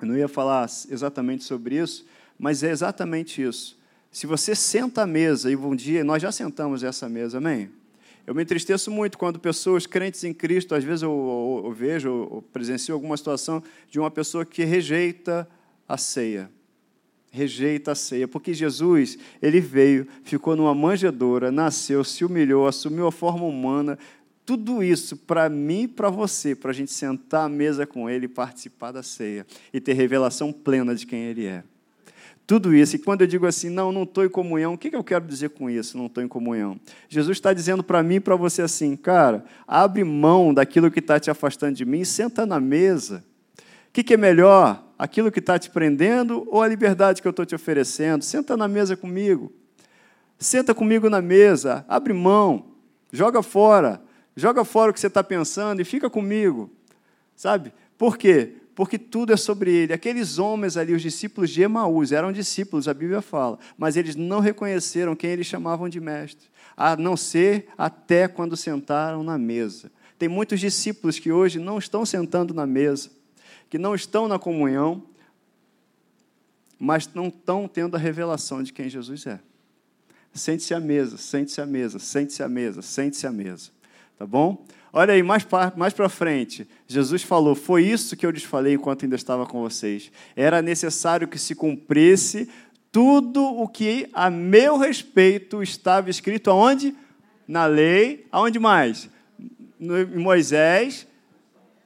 [0.00, 2.06] Eu não ia falar exatamente sobre isso,
[2.38, 3.78] mas é exatamente isso.
[4.10, 7.70] Se você senta à mesa e um dia nós já sentamos essa mesa, amém?
[8.26, 12.08] Eu me entristeço muito quando pessoas crentes em Cristo, às vezes eu, eu, eu vejo,
[12.08, 15.46] eu presencio alguma situação de uma pessoa que rejeita
[15.86, 16.50] a ceia
[17.36, 23.12] rejeita a ceia, porque Jesus, ele veio, ficou numa manjedoura, nasceu, se humilhou, assumiu a
[23.12, 23.98] forma humana,
[24.46, 28.24] tudo isso para mim e para você, para a gente sentar à mesa com ele
[28.24, 31.62] e participar da ceia e ter revelação plena de quem ele é.
[32.46, 32.94] Tudo isso.
[32.94, 35.50] E quando eu digo assim, não, não estou em comunhão, o que eu quero dizer
[35.50, 36.78] com isso, não estou em comunhão?
[37.08, 41.18] Jesus está dizendo para mim e para você assim, cara, abre mão daquilo que está
[41.18, 43.24] te afastando de mim, senta na mesa.
[43.88, 44.85] O que é melhor?
[44.98, 48.22] Aquilo que está te prendendo ou a liberdade que eu estou te oferecendo.
[48.22, 49.52] Senta na mesa comigo.
[50.38, 52.66] Senta comigo na mesa, abre mão,
[53.10, 54.02] joga fora,
[54.36, 56.70] joga fora o que você está pensando e fica comigo.
[57.34, 57.72] Sabe?
[57.96, 58.56] Por quê?
[58.74, 59.94] Porque tudo é sobre ele.
[59.94, 64.40] Aqueles homens ali, os discípulos de Emaús, eram discípulos, a Bíblia fala, mas eles não
[64.40, 69.90] reconheceram quem eles chamavam de mestre, a não ser até quando sentaram na mesa.
[70.18, 73.10] Tem muitos discípulos que hoje não estão sentando na mesa,
[73.76, 75.02] que não estão na comunhão,
[76.78, 79.38] mas não estão tendo a revelação de quem Jesus é.
[80.32, 83.70] Sente-se à mesa, sente-se à mesa, sente-se à mesa, sente-se à mesa.
[84.18, 84.64] Tá bom?
[84.90, 89.02] Olha aí, mais para mais frente, Jesus falou: Foi isso que eu lhes falei enquanto
[89.02, 90.10] ainda estava com vocês.
[90.34, 92.48] Era necessário que se cumprisse
[92.90, 96.94] tudo o que a meu respeito estava escrito aonde?
[97.46, 99.10] Na lei, aonde mais?
[99.78, 101.06] No, em Moisés,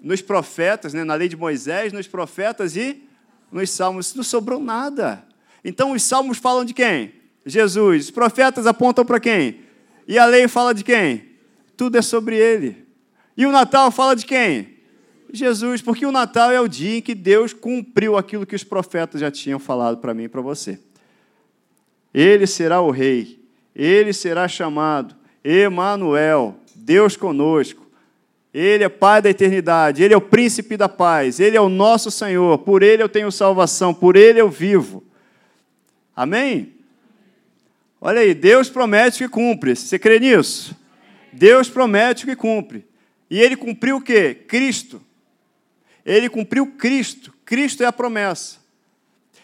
[0.02, 1.04] nos profetas, né?
[1.04, 3.02] na lei de Moisés, nos profetas e
[3.50, 4.14] nos salmos.
[4.14, 5.24] Não sobrou nada.
[5.64, 7.12] Então os salmos falam de quem?
[7.44, 8.06] Jesus.
[8.06, 9.60] Os profetas apontam para quem?
[10.06, 11.24] E a lei fala de quem?
[11.76, 12.86] Tudo é sobre ele.
[13.36, 14.80] E o Natal fala de quem?
[15.32, 19.20] Jesus, porque o Natal é o dia em que Deus cumpriu aquilo que os profetas
[19.20, 20.78] já tinham falado para mim e para você.
[22.12, 23.40] Ele será o rei,
[23.74, 27.79] ele será chamado Emanuel, Deus conosco.
[28.52, 32.10] Ele é Pai da eternidade, Ele é o príncipe da paz, Ele é o nosso
[32.10, 35.04] Senhor, por Ele eu tenho salvação, por Ele eu vivo.
[36.16, 36.74] Amém?
[38.00, 39.76] Olha aí, Deus promete que cumpre.
[39.76, 40.76] Você crê nisso?
[41.32, 42.84] Deus promete que cumpre.
[43.30, 44.34] E Ele cumpriu o quê?
[44.34, 45.00] Cristo.
[46.04, 47.32] Ele cumpriu Cristo.
[47.44, 48.58] Cristo é a promessa.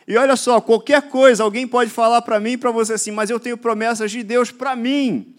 [0.08, 3.28] E olha só, qualquer coisa, alguém pode falar para mim e para você assim, mas
[3.28, 5.35] eu tenho promessas de Deus para mim.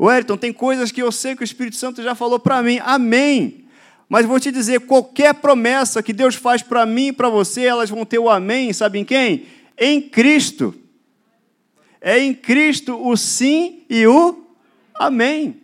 [0.00, 2.80] Wellington, tem coisas que eu sei que o Espírito Santo já falou para mim.
[2.82, 3.64] Amém.
[4.08, 7.90] Mas vou te dizer, qualquer promessa que Deus faz para mim e para você, elas
[7.90, 9.46] vão ter o amém, sabe em quem?
[9.78, 10.74] Em Cristo.
[12.00, 14.44] É em Cristo o sim e o
[14.94, 15.60] amém.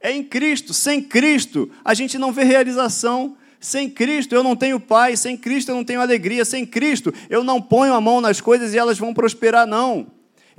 [0.00, 0.72] É em Cristo.
[0.72, 3.36] Sem Cristo, a gente não vê realização.
[3.58, 7.44] Sem Cristo eu não tenho paz, sem Cristo eu não tenho alegria, sem Cristo eu
[7.44, 10.06] não ponho a mão nas coisas e elas vão prosperar, não.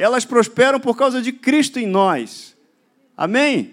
[0.01, 2.57] Elas prosperam por causa de Cristo em nós.
[3.15, 3.71] Amém?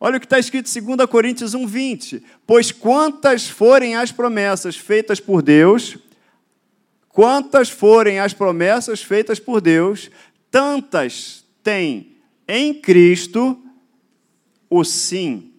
[0.00, 2.22] Olha o que está escrito em 2 Coríntios 1, 20.
[2.44, 5.98] Pois quantas forem as promessas feitas por Deus,
[7.08, 10.10] quantas forem as promessas feitas por Deus,
[10.50, 12.16] tantas tem
[12.48, 13.56] em Cristo
[14.68, 15.52] o sim.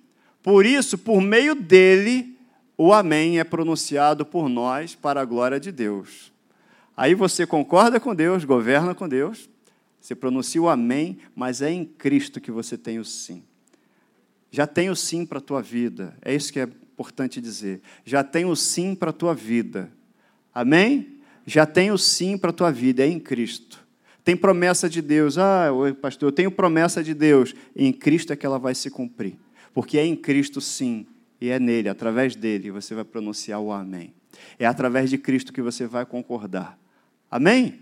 [0.43, 2.37] Por isso, por meio dele,
[2.77, 6.29] o amém é pronunciado por nós para a glória de Deus.
[6.95, 9.49] Aí você concorda com Deus, governa com Deus,
[9.99, 13.43] você pronuncia o amém, mas é em Cristo que você tem o sim.
[14.51, 17.81] Já tem o sim para a tua vida, é isso que é importante dizer.
[18.05, 19.91] Já tem o sim para a tua vida.
[20.53, 21.19] Amém?
[21.45, 23.85] Já tem o sim para a tua vida, é em Cristo.
[24.23, 25.37] Tem promessa de Deus.
[25.37, 25.67] Ah,
[26.01, 27.53] pastor, eu tenho promessa de Deus.
[27.75, 29.37] Em Cristo é que ela vai se cumprir.
[29.73, 31.05] Porque é em Cristo, sim,
[31.39, 34.13] e é nele, através dele, você vai pronunciar o amém.
[34.57, 36.77] É através de Cristo que você vai concordar.
[37.29, 37.79] Amém?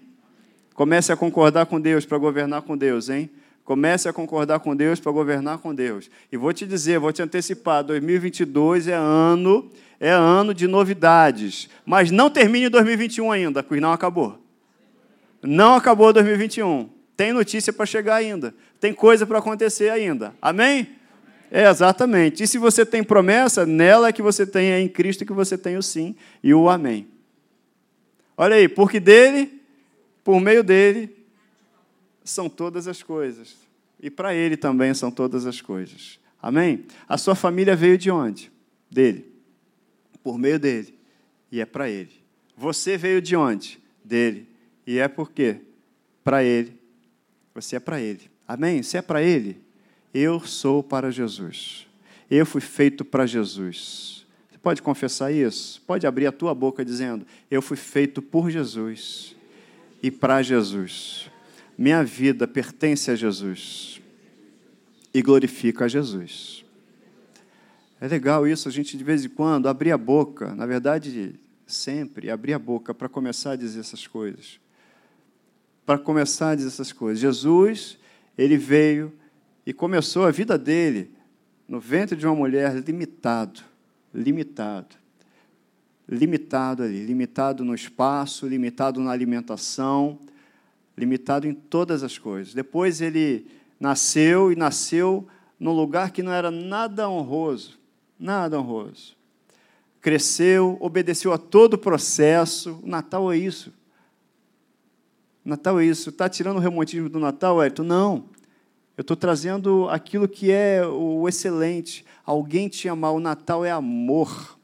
[0.76, 3.30] Comece a concordar com Deus para governar com Deus, hein?
[3.64, 6.12] Comece a concordar com Deus para governar com Deus.
[6.30, 11.70] E vou te dizer, vou te antecipar, 2022 é ano, é ano de novidades.
[11.86, 14.38] Mas não termine 2021 ainda, porque não acabou.
[15.42, 16.90] Não acabou 2021.
[17.16, 18.54] Tem notícia para chegar ainda.
[18.80, 20.36] Tem coisa para acontecer ainda.
[20.42, 20.90] Amém?
[21.50, 22.44] É, exatamente.
[22.44, 25.58] E se você tem promessa, nela é que você tem, é em Cristo que você
[25.58, 27.08] tem o sim e o amém.
[28.36, 29.55] Olha aí, porque dele,
[30.26, 31.16] por meio dele,
[32.24, 33.56] são todas as coisas.
[34.02, 36.20] E para ele também são todas as coisas.
[36.42, 36.86] Amém?
[37.08, 38.52] A sua família veio de onde?
[38.90, 39.32] Dele.
[40.24, 40.98] Por meio dele.
[41.52, 42.12] E é para ele.
[42.58, 43.80] Você veio de onde?
[44.04, 44.48] Dele.
[44.88, 45.62] E é porque
[46.24, 46.74] para Ele,
[47.54, 48.22] você é para Ele.
[48.48, 48.82] Amém?
[48.82, 49.60] Se é para Ele,
[50.12, 51.88] eu sou para Jesus.
[52.30, 54.26] Eu fui feito para Jesus.
[54.50, 55.82] Você pode confessar isso?
[55.86, 59.35] Pode abrir a tua boca dizendo: Eu fui feito por Jesus
[60.02, 61.30] e para Jesus.
[61.78, 64.02] Minha vida pertence a Jesus
[65.14, 66.64] e glorifica a Jesus.
[68.00, 72.30] É legal isso, a gente de vez em quando abrir a boca, na verdade, sempre
[72.30, 74.60] abrir a boca para começar a dizer essas coisas
[75.86, 77.20] para começar a dizer essas coisas.
[77.20, 77.98] Jesus,
[78.38, 79.14] ele veio
[79.66, 81.12] e começou a vida dele
[81.68, 83.62] no ventre de uma mulher limitado,
[84.14, 84.96] limitado.
[86.08, 90.20] Limitado ali, limitado no espaço, limitado na alimentação,
[90.98, 92.54] limitado em todas as coisas.
[92.54, 93.48] Depois ele
[93.80, 95.28] nasceu e nasceu
[95.60, 97.80] num lugar que não era nada honroso,
[98.20, 99.16] nada honroso.
[100.02, 102.80] Cresceu, obedeceu a todo o processo.
[102.84, 103.74] O Natal é isso.
[105.44, 106.10] Natal é isso.
[106.10, 107.84] Está tirando o remontismo do Natal, Elton?
[107.84, 108.26] Não.
[108.98, 112.06] Eu estou trazendo aquilo que é o excelente.
[112.26, 113.14] Alguém te amar.
[113.14, 114.55] O Natal é amor.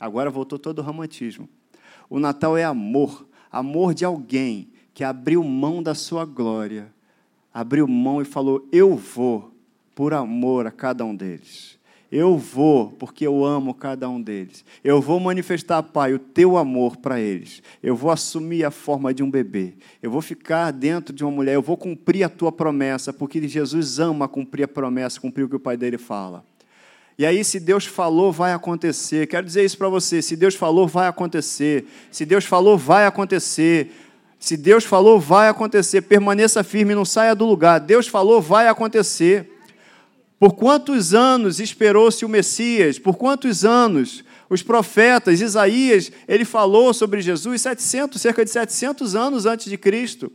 [0.00, 1.46] Agora voltou todo o romantismo.
[2.08, 3.28] O Natal é amor.
[3.52, 6.90] Amor de alguém que abriu mão da sua glória.
[7.52, 9.52] Abriu mão e falou: Eu vou
[9.94, 11.78] por amor a cada um deles.
[12.10, 14.64] Eu vou, porque eu amo cada um deles.
[14.82, 17.62] Eu vou manifestar, Pai, o teu amor para eles.
[17.80, 19.74] Eu vou assumir a forma de um bebê.
[20.02, 21.54] Eu vou ficar dentro de uma mulher.
[21.54, 25.54] Eu vou cumprir a tua promessa, porque Jesus ama cumprir a promessa, cumprir o que
[25.54, 26.44] o Pai dele fala.
[27.20, 29.26] E aí, se Deus falou, vai acontecer.
[29.26, 31.84] Quero dizer isso para você: se Deus falou, vai acontecer.
[32.10, 33.92] Se Deus falou, vai acontecer.
[34.38, 36.00] Se Deus falou, vai acontecer.
[36.00, 37.78] Permaneça firme, não saia do lugar.
[37.78, 39.52] Deus falou, vai acontecer.
[40.38, 42.98] Por quantos anos esperou-se o Messias?
[42.98, 49.44] Por quantos anos os profetas, Isaías, ele falou sobre Jesus 700, cerca de 700 anos
[49.44, 50.32] antes de Cristo.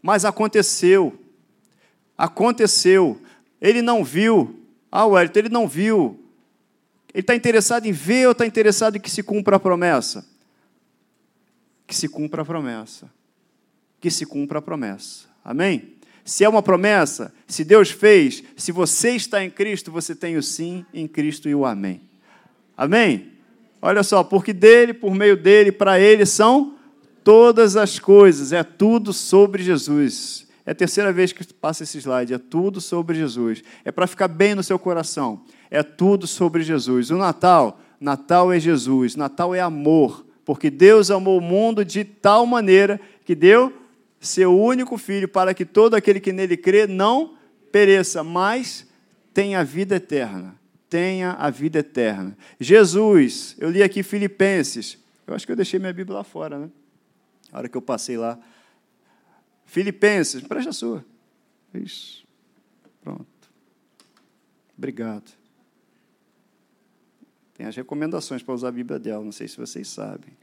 [0.00, 1.12] Mas aconteceu.
[2.16, 3.20] Aconteceu.
[3.60, 4.58] Ele não viu.
[4.90, 6.21] Ah, Wellington, ele não viu.
[7.14, 10.26] Ele está interessado em ver ou está interessado em que se cumpra a promessa?
[11.86, 13.10] Que se cumpra a promessa
[14.02, 15.26] que se cumpra a promessa.
[15.44, 15.94] Amém?
[16.24, 20.42] Se é uma promessa, se Deus fez, se você está em Cristo, você tem o
[20.42, 22.00] sim em Cristo e o amém.
[22.76, 23.30] Amém?
[23.80, 26.74] Olha só, porque dele, por meio dele, para ele são
[27.22, 30.48] todas as coisas, é tudo sobre Jesus.
[30.66, 33.62] É a terceira vez que passa esse slide, é tudo sobre Jesus.
[33.84, 35.44] É para ficar bem no seu coração.
[35.74, 37.10] É tudo sobre Jesus.
[37.10, 42.44] O Natal, Natal é Jesus, Natal é amor, porque Deus amou o mundo de tal
[42.44, 43.72] maneira que deu
[44.20, 47.38] seu único filho, para que todo aquele que nele crê não
[47.72, 48.86] pereça, mas
[49.32, 50.54] tenha a vida eterna.
[50.90, 52.36] Tenha a vida eterna.
[52.60, 54.98] Jesus, eu li aqui Filipenses.
[55.26, 56.70] Eu acho que eu deixei minha Bíblia lá fora, né?
[57.50, 58.38] A hora que eu passei lá.
[59.64, 61.02] Filipenses, preste a sua.
[61.72, 62.26] Isso.
[63.02, 63.26] Pronto.
[64.76, 65.41] Obrigado.
[67.62, 70.36] Tem as recomendações para usar a Bíblia dela, não sei se vocês sabem.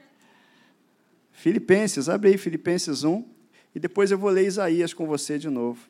[1.33, 3.25] Filipenses, abre aí Filipenses 1,
[3.75, 5.81] e depois eu vou ler Isaías com você de novo.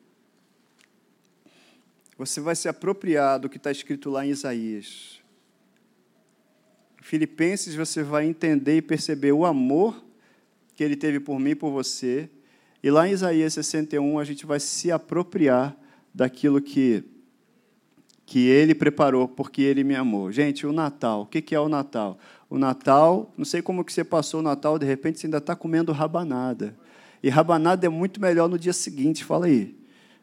[2.18, 5.20] Você vai se apropriar do que está escrito lá em Isaías.
[7.00, 10.04] Filipenses, você vai entender e perceber o amor
[10.74, 12.28] que ele teve por mim e por você.
[12.82, 15.78] E lá em Isaías 61, a gente vai se apropriar
[16.12, 17.04] daquilo que,
[18.30, 20.30] que ele preparou, porque ele me amou.
[20.30, 22.16] Gente, o Natal, o que é o Natal?
[22.48, 25.56] O Natal, não sei como que você passou o Natal, de repente você ainda está
[25.56, 26.72] comendo rabanada.
[27.24, 29.74] E rabanada é muito melhor no dia seguinte, fala aí.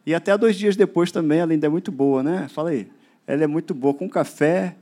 [0.06, 2.48] E até dois dias depois também, ela ainda é muito boa, né?
[2.48, 2.88] Fala aí.
[3.28, 3.94] Ela é muito boa.
[3.94, 4.78] Com café,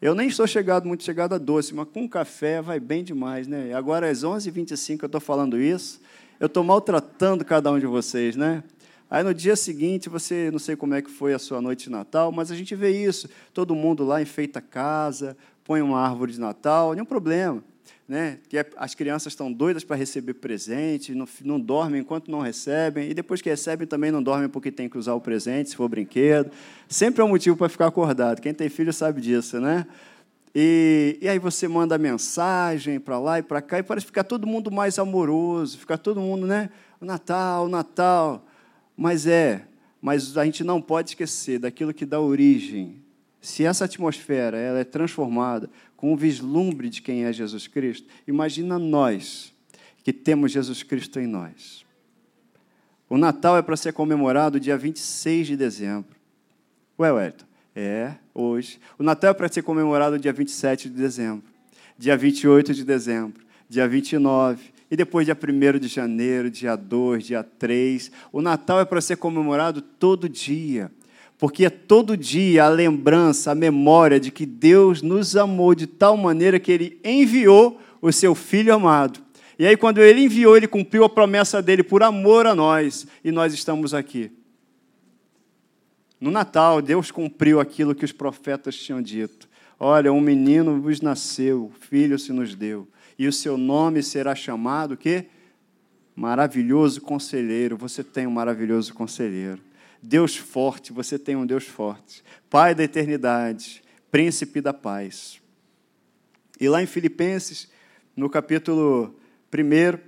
[0.00, 3.74] eu nem sou chegado, muito chegado a doce, mas com café vai bem demais, né?
[3.74, 6.00] Agora, às 11h25, eu estou falando isso.
[6.40, 8.64] Eu estou maltratando cada um de vocês, né?
[9.10, 11.90] Aí no dia seguinte, você não sei como é que foi a sua noite de
[11.90, 13.28] Natal, mas a gente vê isso.
[13.52, 17.62] Todo mundo lá enfeita a casa, põe uma árvore de Natal, nenhum problema
[18.06, 18.38] né?
[18.48, 23.10] que é, as crianças estão doidas para receber presente, não, não dormem enquanto não recebem,
[23.10, 25.88] e depois que recebem também não dormem porque tem que usar o presente, se for
[25.88, 26.50] brinquedo.
[26.88, 28.40] Sempre é um motivo para ficar acordado.
[28.40, 29.86] Quem tem filho sabe disso, né?
[30.54, 34.46] E, e aí você manda mensagem para lá e para cá, e parece ficar todo
[34.46, 36.70] mundo mais amoroso, ficar todo mundo, né?
[37.00, 38.46] Natal, Natal.
[38.96, 39.66] Mas é,
[40.00, 43.02] mas a gente não pode esquecer daquilo que dá origem.
[43.40, 48.78] Se essa atmosfera ela é transformada com um vislumbre de quem é Jesus Cristo, imagina
[48.78, 49.52] nós
[50.02, 51.84] que temos Jesus Cristo em nós.
[53.08, 56.14] O Natal é para ser comemorado dia 26 de dezembro.
[56.98, 57.46] Ué, Wellington?
[57.74, 58.78] É, hoje.
[58.98, 61.44] O Natal é para ser comemorado dia 27 de dezembro,
[61.98, 67.42] dia 28 de dezembro, dia 29, e depois dia 1 de janeiro, dia 2, dia
[67.42, 68.10] 3.
[68.32, 70.90] O Natal é para ser comemorado todo dia
[71.38, 76.16] porque é todo dia a lembrança, a memória de que Deus nos amou de tal
[76.16, 79.20] maneira que Ele enviou o seu Filho amado.
[79.58, 83.30] E aí, quando Ele enviou, Ele cumpriu a promessa dele por amor a nós, e
[83.30, 84.30] nós estamos aqui.
[86.20, 89.48] No Natal, Deus cumpriu aquilo que os profetas tinham dito.
[89.78, 94.96] Olha, um menino vos nasceu, filho se nos deu, e o seu nome será chamado
[94.96, 95.26] que
[96.14, 97.76] maravilhoso conselheiro.
[97.76, 99.60] Você tem um maravilhoso conselheiro.
[100.02, 102.22] Deus forte, você tem um Deus forte.
[102.50, 105.40] Pai da eternidade, príncipe da paz.
[106.60, 107.70] E lá em Filipenses,
[108.14, 109.14] no capítulo
[109.52, 109.98] 1,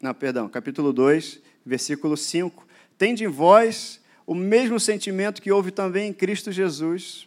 [0.00, 2.66] não, perdão, capítulo 2, versículo 5,
[2.96, 7.25] tende em vós o mesmo sentimento que houve também em Cristo Jesus.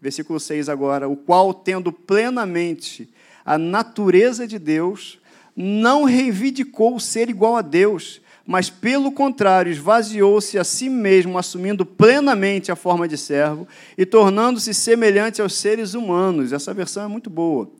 [0.00, 3.08] Versículo 6 agora, o qual, tendo plenamente
[3.44, 5.18] a natureza de Deus,
[5.56, 12.70] não reivindicou ser igual a Deus, mas pelo contrário, esvaziou-se a si mesmo, assumindo plenamente
[12.70, 16.52] a forma de servo e tornando-se semelhante aos seres humanos.
[16.52, 17.70] Essa versão é muito boa.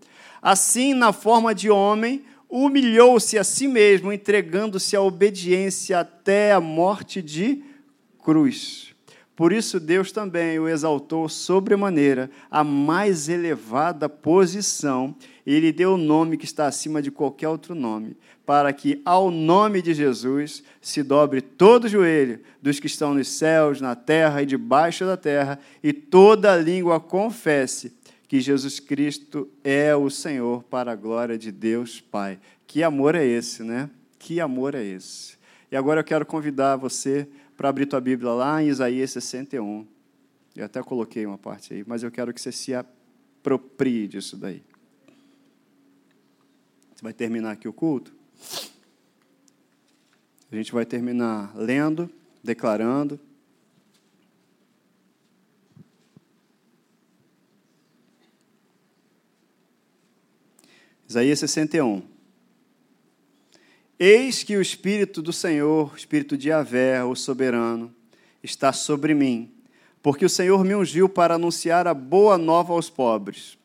[0.42, 7.22] Assim, na forma de homem, humilhou-se a si mesmo, entregando-se à obediência até a morte
[7.22, 7.62] de
[8.22, 8.87] cruz.
[9.38, 15.14] Por isso, Deus também o exaltou sobremaneira, a mais elevada posição,
[15.46, 19.30] e lhe deu o nome que está acima de qualquer outro nome para que ao
[19.30, 24.42] nome de Jesus se dobre todo o joelho dos que estão nos céus, na terra
[24.42, 27.92] e debaixo da terra, e toda língua confesse
[28.26, 32.40] que Jesus Cristo é o Senhor para a glória de Deus Pai.
[32.66, 33.88] Que amor é esse, né?
[34.18, 35.36] Que amor é esse?
[35.70, 37.28] E agora eu quero convidar você
[37.58, 39.84] para abrir tua Bíblia lá em Isaías 61.
[40.54, 44.62] Eu até coloquei uma parte aí, mas eu quero que você se aproprie disso daí.
[46.94, 48.14] Você vai terminar aqui o culto?
[50.52, 52.08] A gente vai terminar lendo,
[52.44, 53.18] declarando.
[61.08, 62.17] Isaías 61.
[63.98, 67.92] Eis que o Espírito do Senhor, Espírito de Javé, o soberano,
[68.40, 69.52] está sobre mim,
[70.00, 73.58] porque o Senhor me ungiu para anunciar a boa nova aos pobres.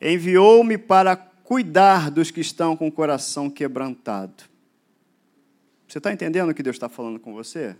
[0.00, 4.44] Enviou-me para cuidar dos que estão com o coração quebrantado.
[5.86, 7.76] Você está entendendo o que Deus está falando com você?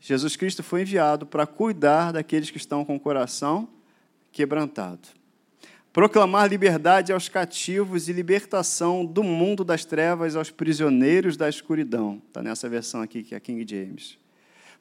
[0.00, 3.68] Jesus Cristo foi enviado para cuidar daqueles que estão com o coração
[4.30, 5.08] quebrantado
[5.98, 12.22] proclamar liberdade aos cativos e libertação do mundo das trevas aos prisioneiros da escuridão.
[12.28, 14.16] Está nessa versão aqui, que é King James.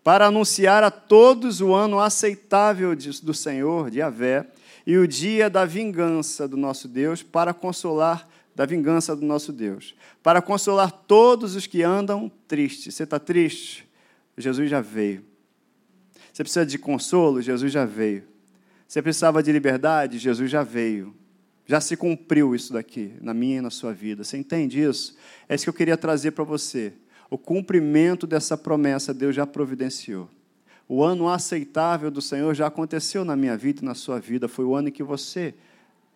[0.04, 4.46] Para anunciar a todos o ano aceitável do Senhor, de Avé,
[4.86, 9.96] e o dia da vingança do nosso Deus, para consolar da vingança do nosso Deus,
[10.22, 12.94] para consolar todos os que andam tristes.
[12.94, 13.90] Você está triste?
[14.38, 15.26] Jesus já veio.
[16.32, 17.42] Você precisa de consolo?
[17.42, 18.37] Jesus já veio.
[18.88, 20.18] Você precisava de liberdade?
[20.18, 21.14] Jesus já veio.
[21.66, 24.24] Já se cumpriu isso daqui, na minha e na sua vida.
[24.24, 25.18] Você entende isso?
[25.50, 26.94] É isso que eu queria trazer para você.
[27.30, 30.30] O cumprimento dessa promessa Deus já providenciou.
[30.88, 34.48] O ano aceitável do Senhor já aconteceu na minha vida e na sua vida.
[34.48, 35.54] Foi o ano em que você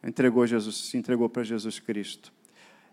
[0.01, 2.31] entregou Jesus, se entregou para Jesus Cristo.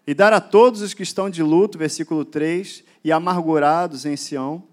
[0.04, 4.64] E dar a todos os que estão de luto, versículo 3, e amargurados em Sião,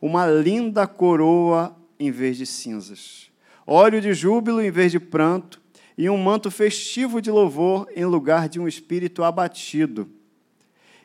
[0.00, 3.33] uma linda coroa em vez de cinzas
[3.66, 5.60] óleo de júbilo em vez de pranto,
[5.96, 10.08] e um manto festivo de louvor em lugar de um espírito abatido.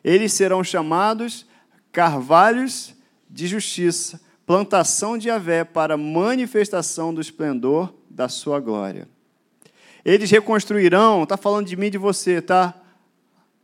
[0.04, 1.46] Eles serão chamados
[1.92, 2.96] carvalhos
[3.30, 9.08] de justiça, plantação de Avé para manifestação do esplendor da sua glória.
[10.04, 12.74] Eles reconstruirão, está falando de mim e de você, tá?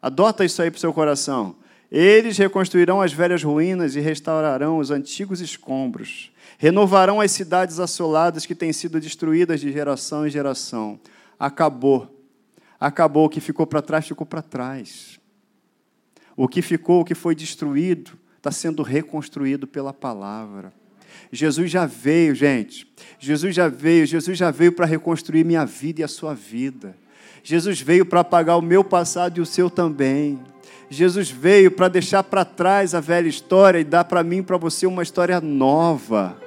[0.01, 1.55] Adota isso aí para o seu coração.
[1.91, 6.31] Eles reconstruirão as velhas ruínas e restaurarão os antigos escombros.
[6.57, 10.99] Renovarão as cidades assoladas que têm sido destruídas de geração em geração.
[11.39, 12.09] Acabou.
[12.79, 13.25] Acabou.
[13.25, 15.19] O que ficou para trás, ficou para trás.
[16.35, 20.73] O que ficou, o que foi destruído, está sendo reconstruído pela palavra.
[21.31, 22.91] Jesus já veio, gente.
[23.19, 24.05] Jesus já veio.
[24.05, 26.95] Jesus já veio para reconstruir minha vida e a sua vida.
[27.43, 30.39] Jesus veio para apagar o meu passado e o seu também.
[30.89, 34.57] Jesus veio para deixar para trás a velha história e dar para mim e para
[34.57, 36.44] você uma história nova.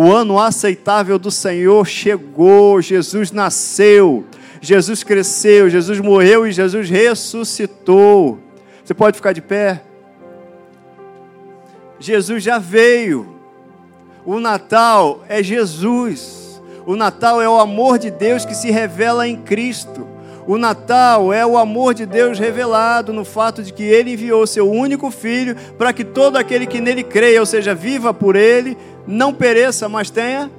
[0.00, 4.24] O ano aceitável do Senhor chegou, Jesus nasceu,
[4.60, 8.38] Jesus cresceu, Jesus morreu e Jesus ressuscitou.
[8.84, 9.82] Você pode ficar de pé?
[11.98, 13.26] Jesus já veio.
[14.24, 16.62] O Natal é Jesus.
[16.86, 20.06] O Natal é o amor de Deus que se revela em Cristo.
[20.46, 24.70] O Natal é o amor de Deus revelado no fato de que Ele enviou seu
[24.70, 28.78] único Filho para que todo aquele que nele creia, ou seja, viva por Ele,
[29.08, 30.50] não pereça, mas tenha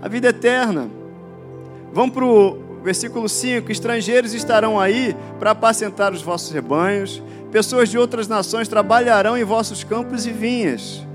[0.00, 0.90] a vida eterna.
[1.92, 7.22] Vamos para o versículo 5: Estrangeiros estarão aí para apacentar os vossos rebanhos,
[7.52, 11.06] pessoas de outras nações trabalharão em vossos campos e vinhas.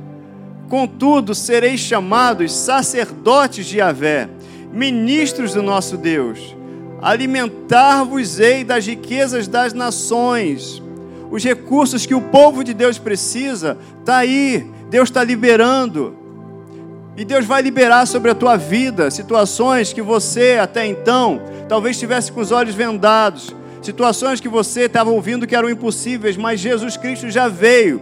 [0.69, 4.29] Contudo, sereis chamados sacerdotes de Yahvé,
[4.71, 6.55] ministros do nosso Deus.
[7.01, 10.83] Alimentar-vos-ei das riquezas das nações.
[11.31, 14.69] Os recursos que o povo de Deus precisa, está aí.
[14.89, 16.24] Deus está liberando.
[17.18, 22.32] E Deus vai liberar sobre a tua vida situações que você até então talvez estivesse
[22.32, 27.30] com os olhos vendados, situações que você estava ouvindo que eram impossíveis, mas Jesus Cristo
[27.30, 28.01] já veio.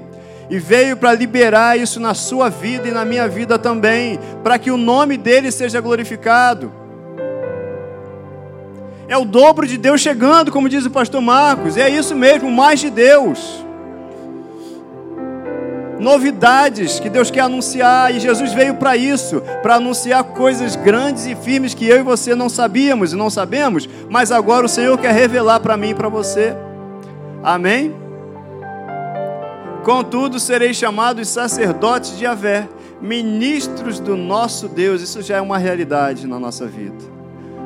[0.49, 4.70] E veio para liberar isso na sua vida e na minha vida também, para que
[4.70, 6.72] o nome dele seja glorificado.
[9.07, 12.80] É o dobro de Deus chegando, como diz o pastor Marcos, é isso mesmo, mais
[12.80, 13.62] de Deus
[16.03, 21.33] novidades que Deus quer anunciar, e Jesus veio para isso, para anunciar coisas grandes e
[21.33, 25.13] firmes que eu e você não sabíamos e não sabemos, mas agora o Senhor quer
[25.13, 26.53] revelar para mim e para você.
[27.41, 27.95] Amém?
[29.83, 32.67] Contudo, sereis chamados sacerdotes de Avé,
[33.01, 35.01] ministros do nosso Deus.
[35.01, 37.13] Isso já é uma realidade na nossa vida.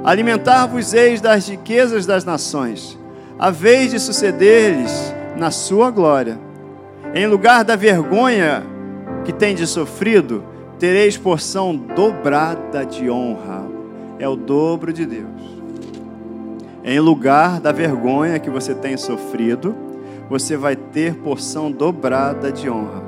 [0.04, 2.98] Alimentar-vos-eis das riquezas das nações,
[3.38, 6.47] a vez de suceder-lhes na sua glória
[7.18, 8.64] em lugar da vergonha
[9.26, 10.44] que tendes sofrido,
[10.78, 13.66] tereis porção dobrada de honra.
[14.20, 15.58] É o dobro de Deus.
[16.84, 19.76] Em lugar da vergonha que você tem sofrido,
[20.30, 23.04] você vai ter porção dobrada de honra,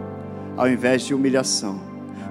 [0.57, 1.79] ao invés de humilhação.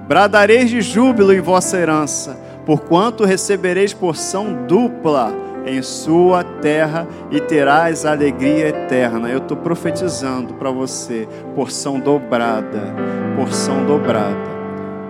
[0.08, 5.32] Bradareis de júbilo em vossa herança, porquanto recebereis porção dupla
[5.68, 9.28] em sua terra e terás alegria eterna.
[9.28, 12.94] Eu estou profetizando para você, porção dobrada,
[13.36, 14.36] porção dobrada,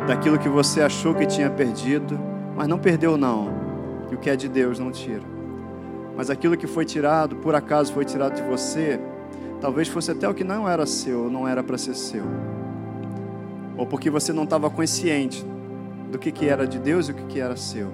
[0.07, 2.19] daquilo que você achou que tinha perdido,
[2.57, 3.49] mas não perdeu não,
[4.11, 5.39] e o que é de Deus não tira
[6.19, 8.99] mas aquilo que foi tirado, por acaso foi tirado de você,
[9.61, 12.25] talvez fosse até o que não era seu, não era para ser seu.
[13.77, 15.47] Ou porque você não estava consciente
[16.11, 17.93] do que, que era de Deus e o que, que era seu.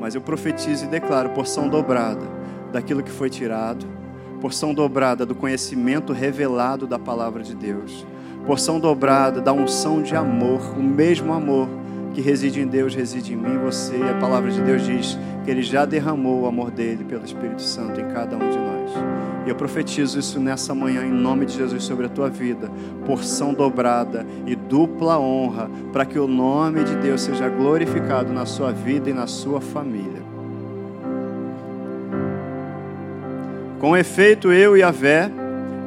[0.00, 2.26] Mas eu profetizo e declaro porção dobrada
[2.72, 3.86] daquilo que foi tirado,
[4.40, 8.06] porção dobrada do conhecimento revelado da palavra de Deus,
[8.46, 11.68] porção dobrada da unção de amor, o mesmo amor
[12.18, 13.96] que reside em Deus, reside em mim e você.
[13.96, 17.62] E a palavra de Deus diz que Ele já derramou o amor dele pelo Espírito
[17.62, 18.90] Santo em cada um de nós.
[19.46, 22.68] E eu profetizo isso nessa manhã, em nome de Jesus, sobre a tua vida.
[23.06, 28.72] Porção dobrada e dupla honra, para que o nome de Deus seja glorificado na sua
[28.72, 30.20] vida e na sua família.
[33.78, 35.30] Com efeito, eu e a Vé,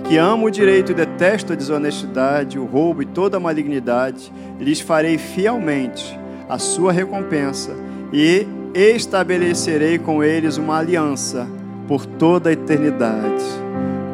[0.05, 4.79] que amo o direito e detesto a desonestidade, o roubo e toda a malignidade, lhes
[4.79, 6.20] farei fielmente
[6.51, 7.71] a sua recompensa
[8.11, 11.47] e estabelecerei com eles uma aliança
[11.87, 13.43] por toda a eternidade.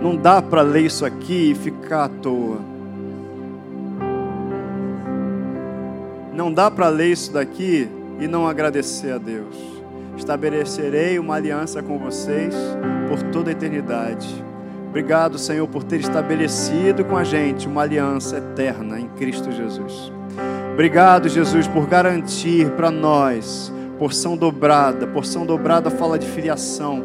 [0.04, 2.60] Não dá para ler isso aqui e ficar à toa.
[6.32, 9.56] Não dá para ler isso daqui e não agradecer a Deus.
[10.16, 12.54] Estabelecerei uma aliança com vocês
[13.10, 14.46] por toda a eternidade.
[14.90, 20.16] Obrigado, Senhor, por ter estabelecido com a gente uma aliança eterna em Cristo Jesus.
[20.78, 25.08] Obrigado, Jesus, por garantir para nós porção dobrada.
[25.08, 27.04] Porção dobrada fala de filiação.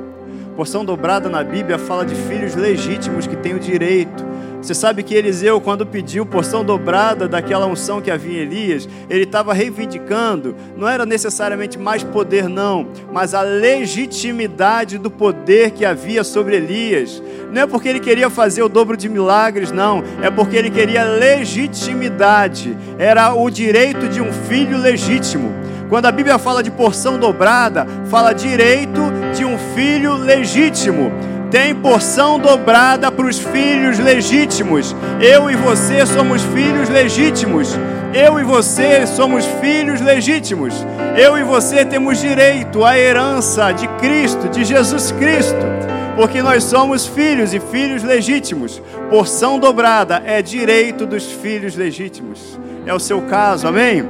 [0.55, 4.23] Porção dobrada na Bíblia fala de filhos legítimos que têm o direito.
[4.63, 9.25] Você sabe que Eliseu, quando pediu porção dobrada daquela unção que havia em Elias, ele
[9.25, 16.23] estava reivindicando, não era necessariamente mais poder, não, mas a legitimidade do poder que havia
[16.23, 17.21] sobre Elias.
[17.51, 21.03] Não é porque ele queria fazer o dobro de milagres, não, é porque ele queria
[21.03, 25.53] legitimidade, era o direito de um filho legítimo.
[25.89, 29.03] Quando a Bíblia fala de porção dobrada, fala direito
[29.35, 31.13] de um filho legítimo.
[31.53, 34.97] Tem porção dobrada para os filhos legítimos.
[35.21, 37.79] Eu e você somos filhos legítimos.
[38.15, 40.75] Eu e você somos filhos legítimos.
[41.15, 45.83] Eu e você temos direito à herança de Cristo, de Jesus Cristo
[46.17, 48.83] porque nós somos filhos e filhos legítimos.
[49.09, 52.59] Porção dobrada é direito dos filhos legítimos.
[52.85, 54.05] É o seu caso, amém?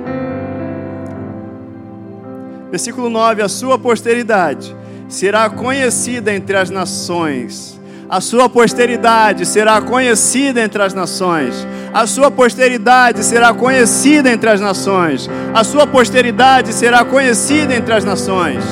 [2.70, 4.74] Versículo 9: A sua posteridade
[5.12, 7.78] será conhecida entre as nações.
[8.08, 11.66] A sua posteridade será conhecida entre as nações.
[11.92, 15.28] A sua posteridade será conhecida entre as nações.
[15.52, 18.64] A sua posteridade será conhecida entre as nações.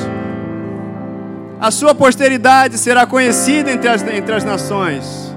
[1.59, 5.31] A sua posteridade será conhecida entre as, entre as nações.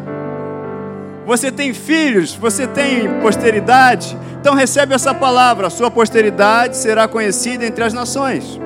[1.26, 7.66] Você tem filhos, você tem posteridade, então recebe essa palavra: a sua posteridade será conhecida
[7.66, 8.58] entre as nações.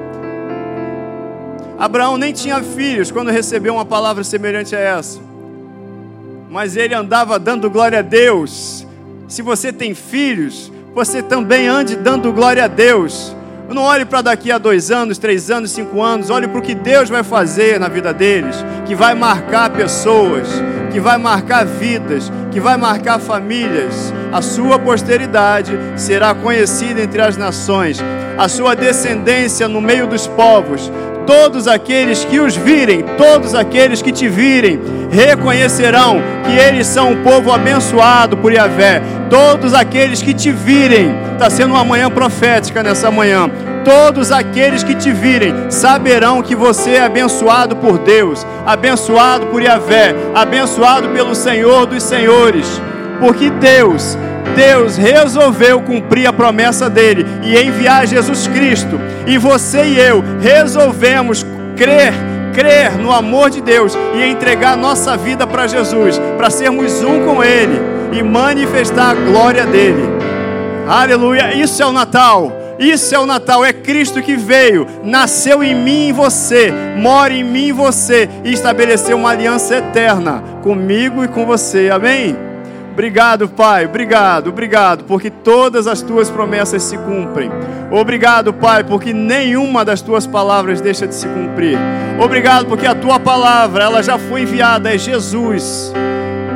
[1.79, 5.21] Abraão nem tinha filhos quando recebeu uma palavra semelhante a essa,
[6.51, 8.85] mas ele andava dando glória a Deus.
[9.29, 13.37] Se você tem filhos, você também ande dando glória a Deus.
[13.69, 16.31] Não olhe para daqui a dois anos, três anos, cinco anos.
[16.31, 18.57] Olhe para o que Deus vai fazer na vida deles,
[18.87, 20.49] que vai marcar pessoas,
[20.91, 24.13] que vai marcar vidas, que vai marcar famílias.
[24.33, 27.99] A sua posteridade será conhecida entre as nações,
[28.39, 30.91] a sua descendência no meio dos povos.
[31.29, 37.23] Todos aqueles que os virem, todos aqueles que te virem, reconhecerão que eles são um
[37.23, 39.03] povo abençoado por Yahvé.
[39.29, 43.51] Todos aqueles que te virem, está sendo uma manhã profética nessa manhã
[43.85, 50.15] todos aqueles que te virem saberão que você é abençoado por Deus, abençoado por Yahvé,
[50.35, 52.67] abençoado pelo Senhor dos Senhores,
[53.21, 54.17] porque Deus,
[54.57, 61.45] Deus resolveu cumprir a promessa dele e enviar Jesus Cristo, e você e eu resolvemos
[61.77, 62.13] crer
[62.59, 67.45] crer no amor de Deus e entregar nossa vida para Jesus, para sermos um com
[67.45, 67.79] Ele
[68.13, 70.03] e manifestar a glória dele.
[70.89, 71.55] Aleluia!
[71.55, 72.53] Isso é o Natal.
[72.81, 77.43] Isso é o Natal, é Cristo que veio, nasceu em mim e você, mora em
[77.43, 81.91] mim e você e estabeleceu uma aliança eterna comigo e com você.
[81.91, 82.48] Amém?
[82.99, 87.49] Obrigado, Pai, obrigado, obrigado, porque todas as tuas promessas se cumprem.
[87.93, 91.79] Obrigado, Pai, porque nenhuma das tuas palavras deixa de se cumprir.
[92.21, 95.93] Obrigado, porque a tua palavra, ela já foi enviada, é Jesus.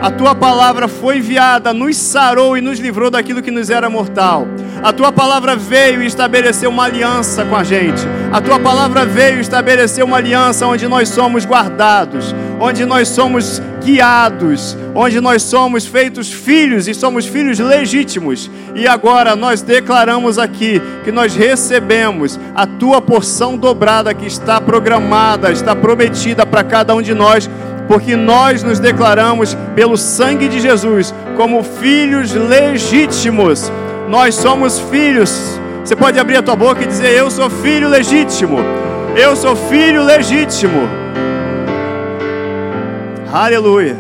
[0.03, 4.49] A tua palavra foi enviada, nos sarou e nos livrou daquilo que nos era mortal.
[4.83, 8.03] A tua palavra veio e estabeleceu uma aliança com a gente.
[8.33, 13.63] A tua palavra veio e estabeleceu uma aliança onde nós somos guardados, onde nós somos
[13.85, 18.51] guiados, onde nós somos feitos filhos e somos filhos legítimos.
[18.75, 25.53] E agora nós declaramos aqui que nós recebemos a tua porção dobrada que está programada,
[25.53, 27.49] está prometida para cada um de nós
[27.93, 33.71] porque nós nos declaramos pelo sangue de Jesus como filhos legítimos.
[34.09, 35.61] Nós somos filhos.
[35.85, 38.57] Você pode abrir a tua boca e dizer: Eu sou filho legítimo.
[39.15, 40.89] Eu sou filho legítimo.
[43.31, 43.99] Aleluia.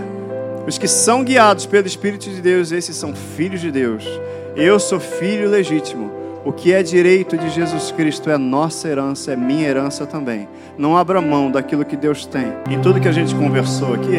[0.67, 4.09] Os que são guiados pelo Espírito de Deus, esses são filhos de Deus.
[4.57, 6.22] Eu sou filho legítimo.
[6.45, 10.49] O que é direito de Jesus Cristo é nossa herança, é minha herança também.
[10.77, 12.53] Não abra mão daquilo que Deus tem.
[12.69, 14.19] Em tudo que a gente conversou aqui,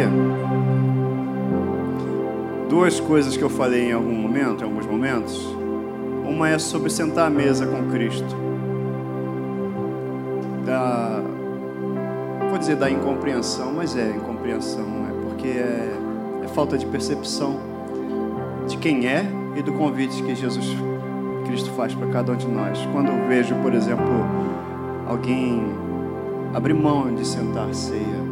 [2.69, 5.37] duas coisas que eu falei em algum momento, em alguns momentos.
[6.25, 8.35] Uma é sobre sentar à mesa com Cristo.
[10.65, 11.21] Da,
[12.49, 15.93] vou dizer da incompreensão, mas é incompreensão, é porque é,
[16.45, 17.59] é falta de percepção
[18.65, 19.25] de quem é
[19.57, 20.73] e do convite que Jesus
[21.43, 22.79] Cristo faz para cada um de nós.
[22.91, 24.05] Quando eu vejo, por exemplo,
[25.07, 25.63] alguém
[26.53, 28.23] abrir mão de sentar ceia,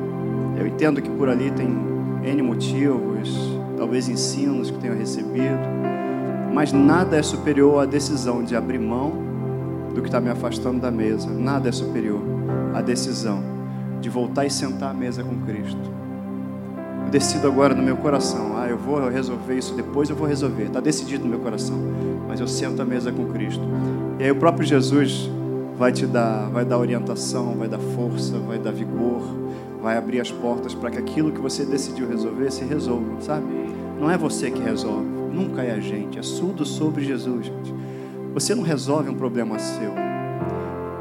[0.58, 1.68] eu entendo que por ali tem
[2.24, 5.60] N motivos, talvez ensinos que tenham recebido,
[6.54, 9.14] mas nada é superior à decisão de abrir mão
[9.94, 11.30] do que está me afastando da mesa.
[11.30, 12.22] Nada é superior
[12.74, 13.42] à decisão
[14.00, 16.02] de voltar e sentar à mesa com Cristo
[17.12, 20.64] decido agora no meu coração, ah, eu vou resolver isso depois, eu vou resolver.
[20.64, 21.78] Está decidido no meu coração.
[22.28, 23.62] Mas eu sento à mesa com Cristo.
[24.18, 25.30] E aí o próprio Jesus
[25.78, 29.22] vai te dar, vai dar orientação, vai dar força, vai dar vigor,
[29.82, 33.46] vai abrir as portas para que aquilo que você decidiu resolver se resolva, sabe?
[34.00, 37.74] Não é você que resolve, nunca é a gente, é tudo sobre Jesus, gente.
[38.34, 39.92] Você não resolve um problema seu.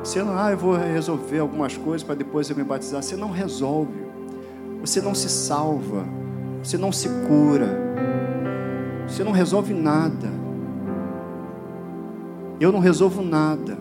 [0.02, 3.02] Você não, ah, eu vou resolver algumas coisas para depois eu me batizar.
[3.02, 4.09] Você não resolve.
[4.80, 6.04] Você não se salva,
[6.62, 7.68] você não se cura,
[9.06, 10.28] você não resolve nada.
[12.60, 13.78] Eu não resolvo nada.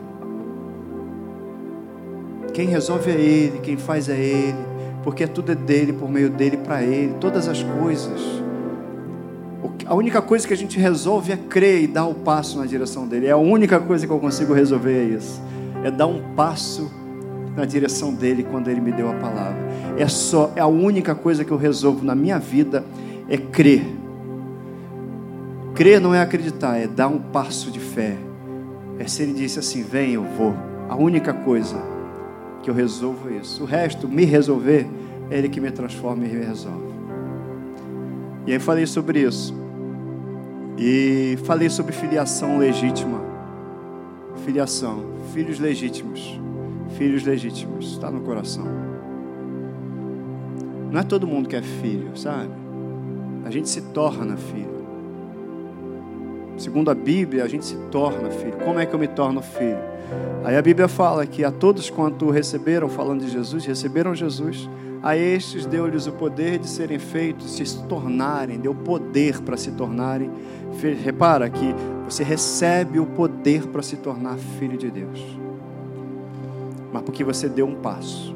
[2.53, 4.57] Quem resolve é Ele, quem faz é Ele,
[5.03, 8.21] porque tudo é dele, por meio dele, para Ele, todas as coisas.
[9.85, 13.07] A única coisa que a gente resolve é crer e dar o passo na direção
[13.07, 13.27] dele.
[13.27, 15.41] É a única coisa que eu consigo resolver é isso.
[15.83, 16.91] É dar um passo
[17.55, 19.68] na direção dele quando ele me deu a palavra.
[19.99, 22.83] É só, é a única coisa que eu resolvo na minha vida
[23.29, 23.85] é crer.
[25.75, 28.17] Crer não é acreditar, é dar um passo de fé.
[28.97, 30.55] É se ele disse assim: vem, eu vou.
[30.89, 31.77] A única coisa
[32.63, 33.63] que eu resolvo é isso.
[33.63, 34.87] O resto, me resolver,
[35.29, 36.89] é ele que me transforma e me resolve.
[38.47, 39.53] E aí falei sobre isso.
[40.77, 43.21] E falei sobre filiação legítima.
[44.45, 46.39] Filiação, filhos legítimos
[46.99, 47.93] filhos legítimos.
[47.93, 48.65] Está no coração.
[50.91, 52.49] Não é todo mundo que é filho, sabe?
[53.45, 54.79] A gente se torna filho.
[56.57, 58.57] Segundo a Bíblia, a gente se torna filho.
[58.63, 59.79] Como é que eu me torno filho?
[60.43, 64.69] Aí a Bíblia fala que a todos quanto receberam, falando de Jesus, receberam Jesus,
[65.01, 70.29] a estes deu-lhes o poder de serem feitos, se tornarem, deu poder para se tornarem.
[71.03, 71.73] Repara que
[72.05, 75.39] você recebe o poder para se tornar filho de Deus
[76.91, 78.35] mas porque você deu um passo.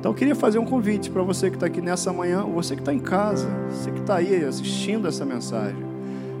[0.00, 2.74] Então eu queria fazer um convite para você que está aqui nessa manhã, ou você
[2.74, 5.76] que está em casa, você que está aí assistindo essa mensagem.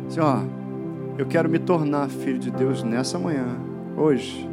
[0.08, 0.40] Assim, ó,
[1.18, 3.44] eu quero me tornar filho de Deus nessa manhã,
[3.98, 4.48] hoje.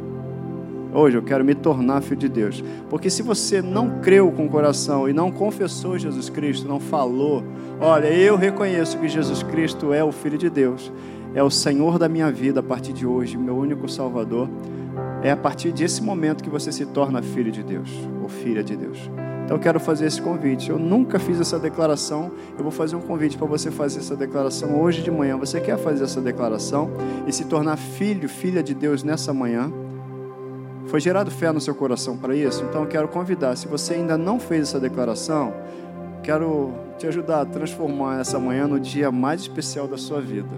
[0.92, 2.62] Hoje eu quero me tornar filho de Deus.
[2.90, 7.42] Porque se você não creu com o coração e não confessou Jesus Cristo, não falou,
[7.80, 10.92] olha, eu reconheço que Jesus Cristo é o Filho de Deus,
[11.34, 14.50] é o Senhor da minha vida a partir de hoje, meu único Salvador.
[15.22, 17.90] É a partir desse momento que você se torna filho de Deus,
[18.22, 19.10] ou filha de Deus.
[19.44, 20.68] Então eu quero fazer esse convite.
[20.68, 22.30] Eu nunca fiz essa declaração.
[22.56, 25.38] Eu vou fazer um convite para você fazer essa declaração hoje de manhã.
[25.38, 26.90] Você quer fazer essa declaração
[27.26, 29.72] e se tornar filho, filha de Deus nessa manhã?
[30.86, 32.62] Foi gerado fé no seu coração para isso?
[32.68, 33.56] Então eu quero convidar.
[33.56, 35.54] Se você ainda não fez essa declaração,
[36.22, 40.48] quero te ajudar a transformar essa manhã no dia mais especial da sua vida,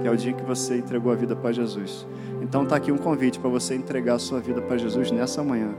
[0.00, 2.06] que é o dia que você entregou a vida para Jesus.
[2.40, 5.70] Então está aqui um convite para você entregar a sua vida para Jesus nessa manhã.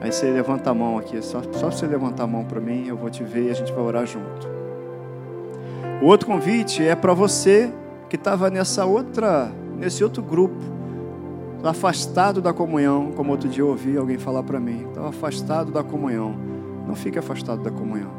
[0.00, 2.96] Aí você levanta a mão aqui, só, só você levantar a mão para mim, eu
[2.96, 4.46] vou te ver e a gente vai orar junto.
[6.02, 7.72] O outro convite é para você
[8.08, 10.74] que estava nessa outra, nesse outro grupo,
[11.62, 15.82] afastado da comunhão, como outro dia eu ouvi alguém falar para mim, estava afastado da
[15.82, 16.34] comunhão.
[16.86, 18.10] Não fique afastado da comunhão.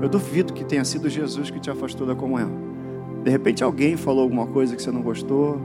[0.00, 2.50] Eu duvido que tenha sido Jesus que te afastou da comunhão.
[3.24, 5.60] De repente alguém falou alguma coisa que você não gostou,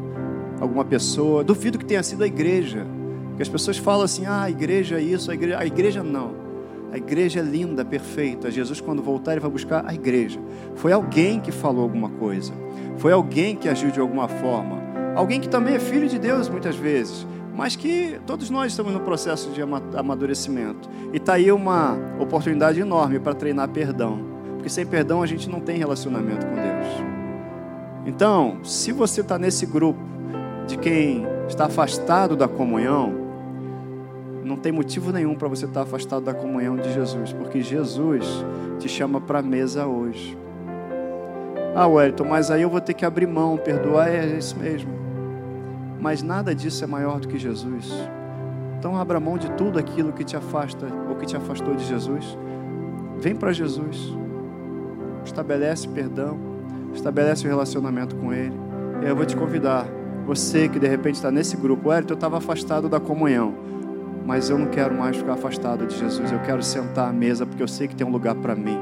[0.60, 1.44] alguma pessoa.
[1.44, 2.86] Duvido que tenha sido a igreja.
[3.30, 5.60] Porque as pessoas falam assim: ah, a igreja é isso, a igreja.
[5.60, 6.44] A igreja não.
[6.92, 8.52] A igreja é linda, perfeita.
[8.52, 10.40] Jesus, quando voltar, ele vai buscar a igreja.
[10.76, 12.54] Foi alguém que falou alguma coisa.
[12.98, 14.80] Foi alguém que agiu de alguma forma.
[15.16, 17.26] Alguém que também é filho de Deus, muitas vezes.
[17.56, 19.62] Mas que todos nós estamos no processo de
[19.98, 20.88] amadurecimento.
[21.12, 24.20] E está aí uma oportunidade enorme para treinar perdão.
[24.54, 27.14] Porque sem perdão a gente não tem relacionamento com Deus.
[28.06, 30.00] Então, se você está nesse grupo
[30.68, 33.24] de quem está afastado da comunhão,
[34.44, 38.26] não tem motivo nenhum para você estar afastado da comunhão de Jesus, porque Jesus
[38.80, 40.38] te chama para a mesa hoje.
[41.76, 44.92] Ah, Wellington, mas aí eu vou ter que abrir mão, perdoar, é isso mesmo.
[46.00, 47.92] Mas nada disso é maior do que Jesus.
[48.78, 52.38] Então abra mão de tudo aquilo que te afasta ou que te afastou de Jesus.
[53.18, 54.14] Vem para Jesus.
[55.24, 56.38] Estabelece perdão,
[56.94, 58.54] estabelece o um relacionamento com Ele.
[59.02, 59.88] Eu vou te convidar,
[60.26, 63.74] você que de repente está nesse grupo, Wellington, eu estava afastado da comunhão
[64.26, 66.32] mas eu não quero mais ficar afastado de Jesus.
[66.32, 68.80] Eu quero sentar à mesa porque eu sei que tem um lugar para mim.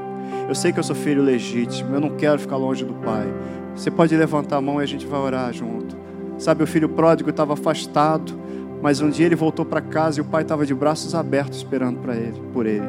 [0.48, 1.94] Eu sei que eu sou filho legítimo.
[1.94, 3.26] Eu não quero ficar longe do Pai.
[3.74, 5.96] Você pode levantar a mão e a gente vai orar junto.
[6.38, 8.32] Sabe, o filho pródigo estava afastado,
[8.80, 12.00] mas um dia ele voltou para casa e o pai estava de braços abertos esperando
[12.00, 12.86] para ele, por ele.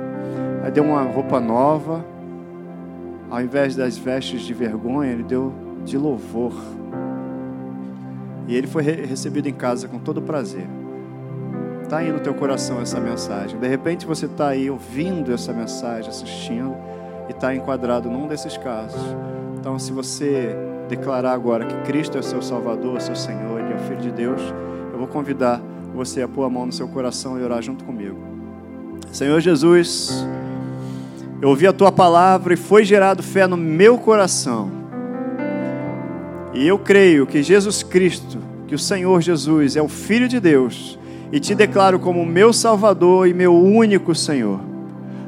[0.64, 2.04] Aí deu uma roupa nova.
[3.30, 5.54] Ao invés das vestes de vergonha, ele deu
[5.86, 6.54] de louvor.
[8.48, 10.68] E ele foi recebido em casa com todo prazer
[11.94, 13.60] está aí no teu coração essa mensagem.
[13.60, 16.76] De repente você está aí ouvindo essa mensagem, assistindo,
[17.30, 19.00] e está enquadrado num desses casos.
[19.60, 20.56] Então, se você
[20.89, 24.41] declarar agora que Cristo é seu Salvador, seu Senhor, e é o Filho de Deus,
[24.91, 25.62] eu vou convidar
[25.94, 28.18] você a pôr a mão no seu coração e orar junto comigo.
[29.12, 30.26] Senhor Jesus,
[31.39, 34.82] eu ouvi a tua palavra e foi gerado fé no meu coração.
[36.54, 38.38] E eu creio que Jesus Cristo,
[38.68, 40.99] que o Senhor Jesus é o Filho de Deus
[41.32, 44.60] e te declaro como meu Salvador e meu único Senhor.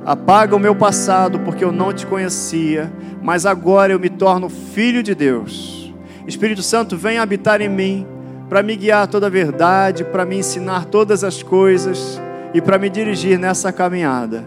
[0.05, 5.01] Apaga o meu passado porque eu não te conhecia, mas agora eu me torno filho
[5.01, 5.91] de Deus.
[6.27, 8.05] Espírito Santo, vem habitar em mim
[8.47, 12.21] para me guiar toda a verdade, para me ensinar todas as coisas
[12.53, 14.45] e para me dirigir nessa caminhada.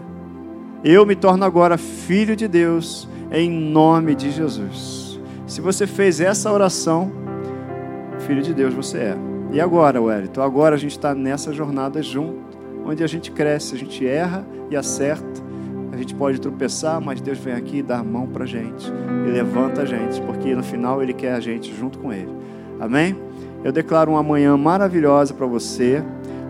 [0.81, 4.98] Eu me torno agora filho de Deus em nome de Jesus.
[5.49, 7.11] Se você fez essa oração,
[8.19, 9.17] filho de Deus você é.
[9.51, 10.43] E agora, Wellington?
[10.43, 14.75] Agora a gente está nessa jornada junto, onde a gente cresce, a gente erra e
[14.75, 15.41] acerta.
[15.91, 18.93] A gente pode tropeçar, mas Deus vem aqui e dá a mão para a gente
[19.25, 22.31] e levanta a gente, porque no final Ele quer a gente junto com Ele.
[22.79, 23.19] Amém?
[23.63, 26.03] Eu declaro uma manhã maravilhosa para você.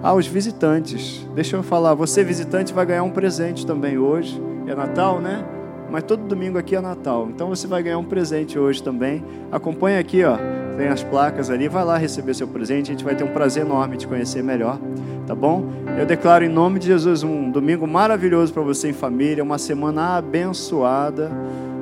[0.04, 4.42] Aos ah, visitantes, deixa eu falar, você visitante vai ganhar um presente também hoje.
[4.68, 5.59] É Natal, né?
[5.92, 7.28] Mas todo domingo aqui é Natal.
[7.30, 9.24] Então você vai ganhar um presente hoje também.
[9.52, 10.38] Acompanha aqui, ó
[10.80, 13.66] tem as placas ali, vai lá receber seu presente, a gente vai ter um prazer
[13.66, 14.80] enorme de conhecer melhor,
[15.28, 15.66] tá bom?
[15.98, 20.16] Eu declaro em nome de Jesus um domingo maravilhoso para você em família, uma semana
[20.16, 21.30] abençoada,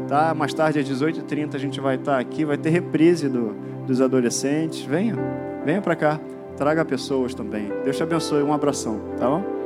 [0.08, 0.34] tá?
[0.34, 3.55] Mais tarde às 18h30 a gente vai estar aqui, vai ter reprise do,
[3.86, 5.16] dos adolescentes, venha,
[5.64, 6.20] venha para cá,
[6.58, 7.72] traga pessoas também.
[7.84, 9.57] Deus te abençoe, um abração, tá bom?